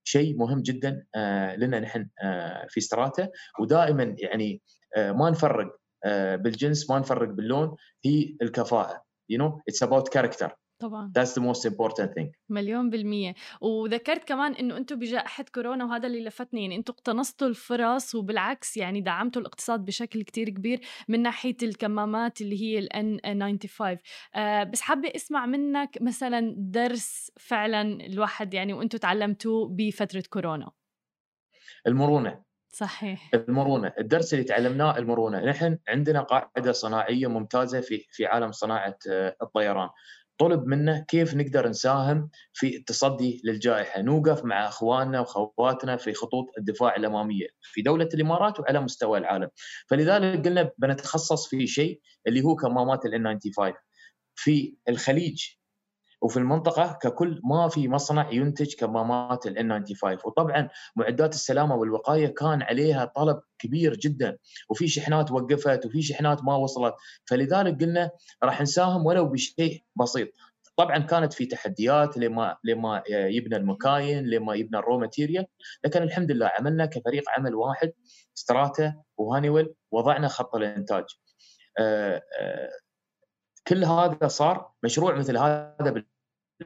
شيء 0.05 0.37
مهم 0.37 0.63
جدا 0.63 1.07
آه، 1.15 1.57
لنا 1.57 1.81
نحن 1.81 2.09
آه، 2.23 2.67
في 2.69 2.81
ستراتا 2.81 3.29
ودائما 3.61 4.15
يعني 4.19 4.63
آه، 4.97 5.13
ما 5.13 5.31
نفرق 5.31 5.77
بالجنس 6.37 6.91
ما 6.91 6.99
نفرق 6.99 7.29
باللون 7.29 7.77
هي 8.05 8.37
الكفاءة. 8.43 9.05
You 9.33 9.39
know 9.39 9.61
it's 9.71 9.87
about 9.89 10.11
character. 10.13 10.51
طبعا. 10.79 11.13
That's 11.19 11.31
the 11.35 11.43
most 11.43 11.71
important 11.71 12.11
thing. 12.19 12.33
مليون 12.49 12.91
بالمية. 12.91 13.35
وذكرت 13.61 14.25
كمان 14.25 14.53
إنه 14.55 14.77
أنتم 14.77 14.99
بجائحة 14.99 15.45
كورونا 15.55 15.85
وهذا 15.85 16.07
اللي 16.07 16.25
لفتني 16.25 16.63
يعني 16.63 16.77
أنتم 16.77 16.93
اقتنصتوا 16.93 17.49
الفرص 17.49 18.15
وبالعكس 18.15 18.77
يعني 18.77 19.01
دعمتوا 19.01 19.43
الاقتصاد 19.43 19.85
بشكل 19.85 20.23
كتير 20.23 20.49
كبير 20.51 20.81
من 21.09 21.23
ناحية 21.23 21.57
الكمامات 21.63 22.41
اللي 22.41 22.63
هي 22.63 22.79
ال 22.79 23.21
N95 23.25 23.99
آه 24.35 24.65
بس 24.65 24.81
حابة 24.81 25.13
أسمع 25.17 25.47
منك 25.47 25.99
مثلا 26.01 26.55
درس 26.59 27.31
فعلا 27.41 27.83
الواحد 28.07 28.55
يعني 28.55 28.73
وأنتم 28.73 28.99
تعلمتوه 28.99 29.69
بفترة 29.71 30.23
كورونا. 30.31 30.71
المرونة. 31.87 32.43
صحيح. 32.73 33.31
المرونة. 33.35 33.93
الدرس 33.99 34.35
اللي 34.35 34.45
تعلمناه 34.45 34.99
المرونة. 34.99 35.45
نحن 35.45 35.79
عندنا 35.89 36.21
قاعدة 36.23 36.73
صناعية 36.73 37.27
ممتازة 37.27 37.81
في 37.81 38.07
في 38.11 38.27
عالم 38.27 38.53
صناعة 38.53 38.99
آه، 39.11 39.37
الطيران. 39.43 39.89
طلب 40.39 40.67
منا 40.67 41.05
كيف 41.09 41.35
نقدر 41.35 41.69
نساهم 41.69 42.31
في 42.53 42.77
التصدي 42.77 43.41
للجائحة، 43.45 44.03
نوقف 44.03 44.45
مع 44.45 44.69
أخواننا 44.69 45.21
واخواتنا 45.21 45.97
في 45.97 46.15
خطوط 46.15 46.47
الدفاع 46.59 46.97
الأمامية 46.97 47.47
في 47.63 47.83
دولة 47.83 48.09
الإمارات 48.15 48.61
وعلى 48.61 48.81
مستوى 48.81 49.19
العالم. 49.19 49.49
فلذلك 49.89 50.47
قلنا 50.47 50.71
بنتخصص 50.79 51.49
في 51.49 51.67
شيء 51.67 52.01
اللي 52.27 52.43
هو 52.43 52.57
كمامات 52.57 53.07
ال 53.07 53.39
N95 53.39 53.73
في 54.35 54.77
الخليج 54.89 55.47
وفي 56.25 56.37
المنطقة 56.37 56.99
ككل 57.03 57.41
ما 57.45 57.69
في 57.69 57.89
مصنع 57.89 58.31
ينتج 58.33 58.75
كمامات 58.75 59.47
ال 59.47 59.57
N95 59.57 60.27
وطبعا 60.27 60.69
معدات 60.97 61.35
السلامة 61.35 61.75
والوقاية 61.75 62.27
كان 62.27 62.63
عليها 62.63 63.05
طلب 63.05 63.41
كبير 63.59 63.97
جدا 63.97 64.39
وفي 64.69 64.89
شحنات 64.89 65.33
وقفت 65.33 65.87
وفي 65.87 66.03
شحنات 66.03 66.45
ما 66.45 66.57
وصلت. 66.57 66.95
فلذلك 67.25 67.81
قلنا 67.81 68.11
راح 68.43 68.61
نساهم 68.61 69.07
ولو 69.07 69.29
بشيء 69.29 69.83
بسيط. 69.97 70.29
طبعا 70.77 70.99
كانت 70.99 71.33
في 71.33 71.47
تحديات 71.47 72.17
لما 72.17 72.57
لما 72.65 73.03
يبنا 73.09 73.57
المكاين 73.57 74.31
لما 74.31 74.55
يبنا 74.55 74.79
ال 74.79 74.84
raw 74.84 74.99
material 74.99 75.47
لكن 75.85 76.03
الحمد 76.03 76.31
لله 76.31 76.51
عملنا 76.59 76.87
كفريق 76.87 77.23
عمل 77.31 77.55
واحد 77.55 77.93
ستراتا 78.35 78.95
وهانيويل 79.17 79.75
وضعنا 79.91 80.29
خط 80.29 80.55
الإنتاج. 80.55 81.05
آه، 81.79 82.23
آه، 82.41 82.71
كل 83.67 83.85
هذا 83.85 84.29
صار 84.29 84.71
مشروع 84.83 85.15
مثل 85.15 85.37
هذا 85.37 86.05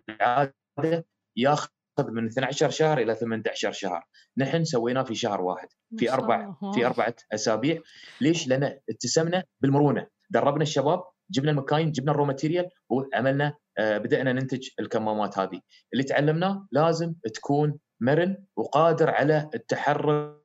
بالعاده 0.08 1.06
ياخذ 1.36 1.68
من 2.00 2.26
12 2.26 2.70
شهر 2.70 2.98
إلى 2.98 3.14
18 3.14 3.72
شهر. 3.72 4.04
نحن 4.36 4.64
سويناه 4.64 5.02
في 5.02 5.14
شهر 5.14 5.40
واحد 5.40 5.68
في 5.96 6.12
أربع 6.12 6.54
في 6.74 6.86
أربعة 6.86 7.14
أسابيع. 7.34 7.80
ليش؟ 8.20 8.48
لأن 8.48 8.78
اتسمنا 8.90 9.44
بالمرونة. 9.60 10.06
دربنا 10.30 10.62
الشباب 10.62 11.04
جبنا 11.30 11.50
المكاين 11.50 11.92
جبنا 11.92 12.10
ال 12.12 12.15
raw 12.15 12.24
material 12.24 12.68
وعملنا 12.88 13.54
آه، 13.78 13.98
بدأنا 13.98 14.32
ننتج 14.32 14.68
الكمامات 14.80 15.38
هذه. 15.38 15.60
اللي 15.92 16.04
تعلمناه 16.04 16.68
لازم 16.72 17.14
تكون 17.34 17.78
مرن 18.00 18.44
وقادر 18.56 19.10
على 19.10 19.50
التحرك 19.54 20.42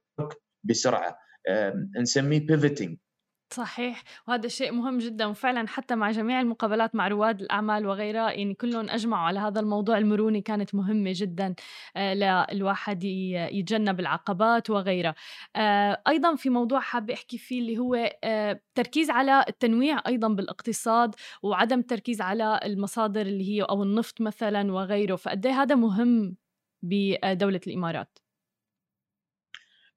بسرعة. 0.63 1.17
نسميه 1.99 2.39
pivoting 2.39 2.97
صحيح 3.49 4.03
وهذا 4.27 4.47
شيء 4.47 4.71
مهم 4.71 4.97
جدا 4.97 5.25
وفعلا 5.25 5.67
حتى 5.67 5.95
مع 5.95 6.11
جميع 6.11 6.41
المقابلات 6.41 6.95
مع 6.95 7.07
رواد 7.07 7.41
الأعمال 7.41 7.85
وغيرها 7.85 8.31
يعني 8.31 8.53
كلهم 8.53 8.89
أجمعوا 8.89 9.27
على 9.27 9.39
هذا 9.39 9.59
الموضوع 9.59 9.97
المرونة 9.97 10.39
كانت 10.39 10.75
مهمة 10.75 11.11
جدا 11.15 11.55
آه، 11.95 12.13
للواحد 12.53 13.03
يتجنب 13.03 13.99
العقبات 13.99 14.69
وغيرها. 14.69 15.15
آه، 15.55 16.01
أيضا 16.07 16.35
في 16.35 16.49
موضوع 16.49 16.79
حابة 16.79 17.13
أحكي 17.13 17.37
فيه 17.37 17.59
اللي 17.61 17.77
هو 17.77 17.95
آه، 18.23 18.61
تركيز 18.75 19.09
على 19.09 19.45
التنويع 19.49 20.01
أيضا 20.07 20.27
بالاقتصاد 20.27 21.15
وعدم 21.43 21.79
التركيز 21.79 22.21
على 22.21 22.59
المصادر 22.63 23.21
اللي 23.21 23.49
هي 23.49 23.61
أو 23.61 23.83
النفط 23.83 24.21
مثلا 24.21 24.71
وغيره 24.71 25.15
فقد 25.15 25.45
إيه 25.45 25.61
هذا 25.61 25.75
مهم 25.75 26.35
بدولة 26.83 27.61
الإمارات؟ 27.67 28.22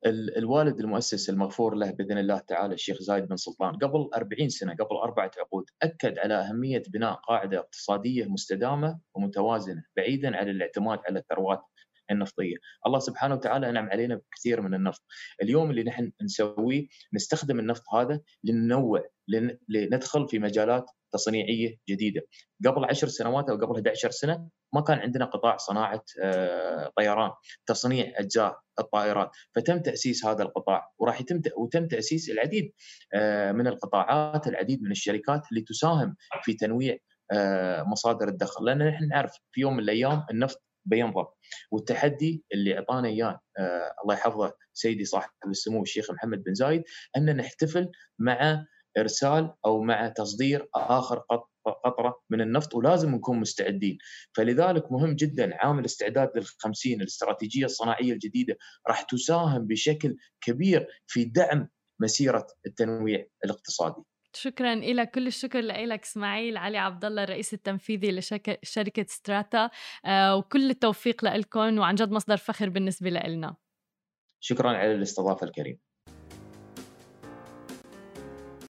الوالد 0.07 0.81
المؤسس 0.81 1.31
المغفور 1.31 1.75
له 1.75 1.91
بإذن 1.91 2.19
الله 2.19 2.39
تعالى 2.39 2.75
الشيخ 2.75 3.03
زايد 3.03 3.29
بن 3.29 3.37
سلطان 3.37 3.77
قبل 3.77 4.11
40 4.15 4.49
سنة 4.49 4.75
قبل 4.75 4.97
أربعة 4.97 5.31
عقود 5.39 5.65
أكد 5.83 6.19
على 6.19 6.35
أهمية 6.35 6.83
بناء 6.89 7.15
قاعدة 7.15 7.59
اقتصادية 7.59 8.25
مستدامة 8.27 9.01
ومتوازنة 9.15 9.85
بعيدا 9.97 10.37
عن 10.37 10.49
الاعتماد 10.49 10.99
على 11.09 11.19
الثروات 11.19 11.63
النفطية، 12.11 12.57
الله 12.87 12.99
سبحانه 12.99 13.35
وتعالى 13.35 13.71
أنعم 13.71 13.91
علينا 13.91 14.15
بكثير 14.15 14.61
من 14.61 14.75
النفط، 14.75 15.03
اليوم 15.43 15.71
اللي 15.71 15.83
نحن 15.83 16.13
نسويه 16.23 16.87
نستخدم 17.15 17.61
النفط 17.61 17.83
هذا 17.95 18.21
لننوع 18.45 19.05
لندخل 19.69 20.29
في 20.29 20.39
مجالات 20.39 20.91
تصنيعية 21.13 21.77
جديدة، 21.89 22.23
قبل 22.67 22.85
10 22.85 23.09
سنوات 23.09 23.49
أو 23.51 23.57
قبل 23.57 23.75
11 23.75 24.11
سنة 24.11 24.49
ما 24.75 24.81
كان 24.81 24.99
عندنا 24.99 25.25
قطاع 25.25 25.57
صناعة 25.57 26.05
آه، 26.23 26.93
طيران، 26.97 27.31
تصنيع 27.67 28.13
أجزاء 28.17 28.61
الطائرات، 28.79 29.31
فتم 29.55 29.79
تأسيس 29.79 30.27
هذا 30.27 30.43
القطاع 30.43 30.91
وراح 30.99 31.21
يتم 31.21 31.41
وتم 31.57 31.89
تأسيس 31.89 32.31
العديد 32.31 32.73
آه، 33.15 33.53
من 33.53 33.67
القطاعات، 33.67 34.47
العديد 34.47 34.83
من 34.83 34.91
الشركات 34.91 35.43
اللي 35.51 35.61
تساهم 35.61 36.17
في 36.43 36.55
تنويع 36.55 36.97
آه، 37.33 37.83
مصادر 37.83 38.29
الدخل، 38.29 38.65
لأن 38.65 38.89
نحن 38.89 39.09
نعرف 39.09 39.33
في 39.53 39.61
يوم 39.61 39.75
من 39.75 39.81
الأيام 39.81 40.27
النفط 40.31 40.63
بينضب 40.85 41.27
والتحدي 41.71 42.45
اللي 42.53 42.79
أعطانا 42.79 43.09
إياه 43.09 43.41
الله 44.05 44.15
يحفظه 44.15 44.53
سيدي 44.73 45.05
صاحب 45.05 45.31
السمو 45.47 45.83
الشيخ 45.83 46.11
محمد 46.11 46.43
بن 46.43 46.55
زايد 46.55 46.83
أن 47.17 47.37
نحتفل 47.37 47.91
مع 48.19 48.67
إرسال 48.99 49.55
أو 49.65 49.83
مع 49.83 50.09
تصدير 50.09 50.69
آخر 50.75 51.23
قطرة 51.85 52.21
من 52.31 52.41
النفط 52.41 52.75
ولازم 52.75 53.15
نكون 53.15 53.41
مستعدين. 53.41 53.99
فلذلك 54.37 54.93
مهم 54.93 55.17
جدا 55.17 55.57
عامل 55.57 55.85
استعداد 55.85 56.29
لل50 56.39 56.87
الاستراتيجية 56.87 57.65
الصناعية 57.65 58.13
الجديدة 58.13 58.57
راح 58.89 59.03
تساهم 59.03 59.67
بشكل 59.67 60.17
كبير 60.41 60.87
في 61.07 61.25
دعم 61.25 61.69
مسيرة 62.01 62.47
التنويع 62.67 63.27
الاقتصادي. 63.45 64.03
شكرا 64.37 64.75
لك 64.75 65.11
كل 65.11 65.27
الشكر 65.27 65.61
لك 65.61 66.03
إسماعيل 66.03 66.57
علي 66.57 66.79
عبد 66.79 67.05
الله 67.05 67.25
الرئيس 67.25 67.55
التنفيذي 67.55 68.13
لشركه 68.13 69.07
ستراتا. 69.09 69.71
آه، 70.05 70.37
وكل 70.37 70.71
التوفيق 70.71 71.25
لكم 71.25 71.79
وعن 71.79 71.95
جد 71.95 72.11
مصدر 72.11 72.37
فخر 72.37 72.69
بالنسبة 72.69 73.11
لنا. 73.11 73.57
شكرا 74.41 74.69
على 74.69 74.95
الاستضافة 74.95 75.47
الكريمة. 75.47 75.86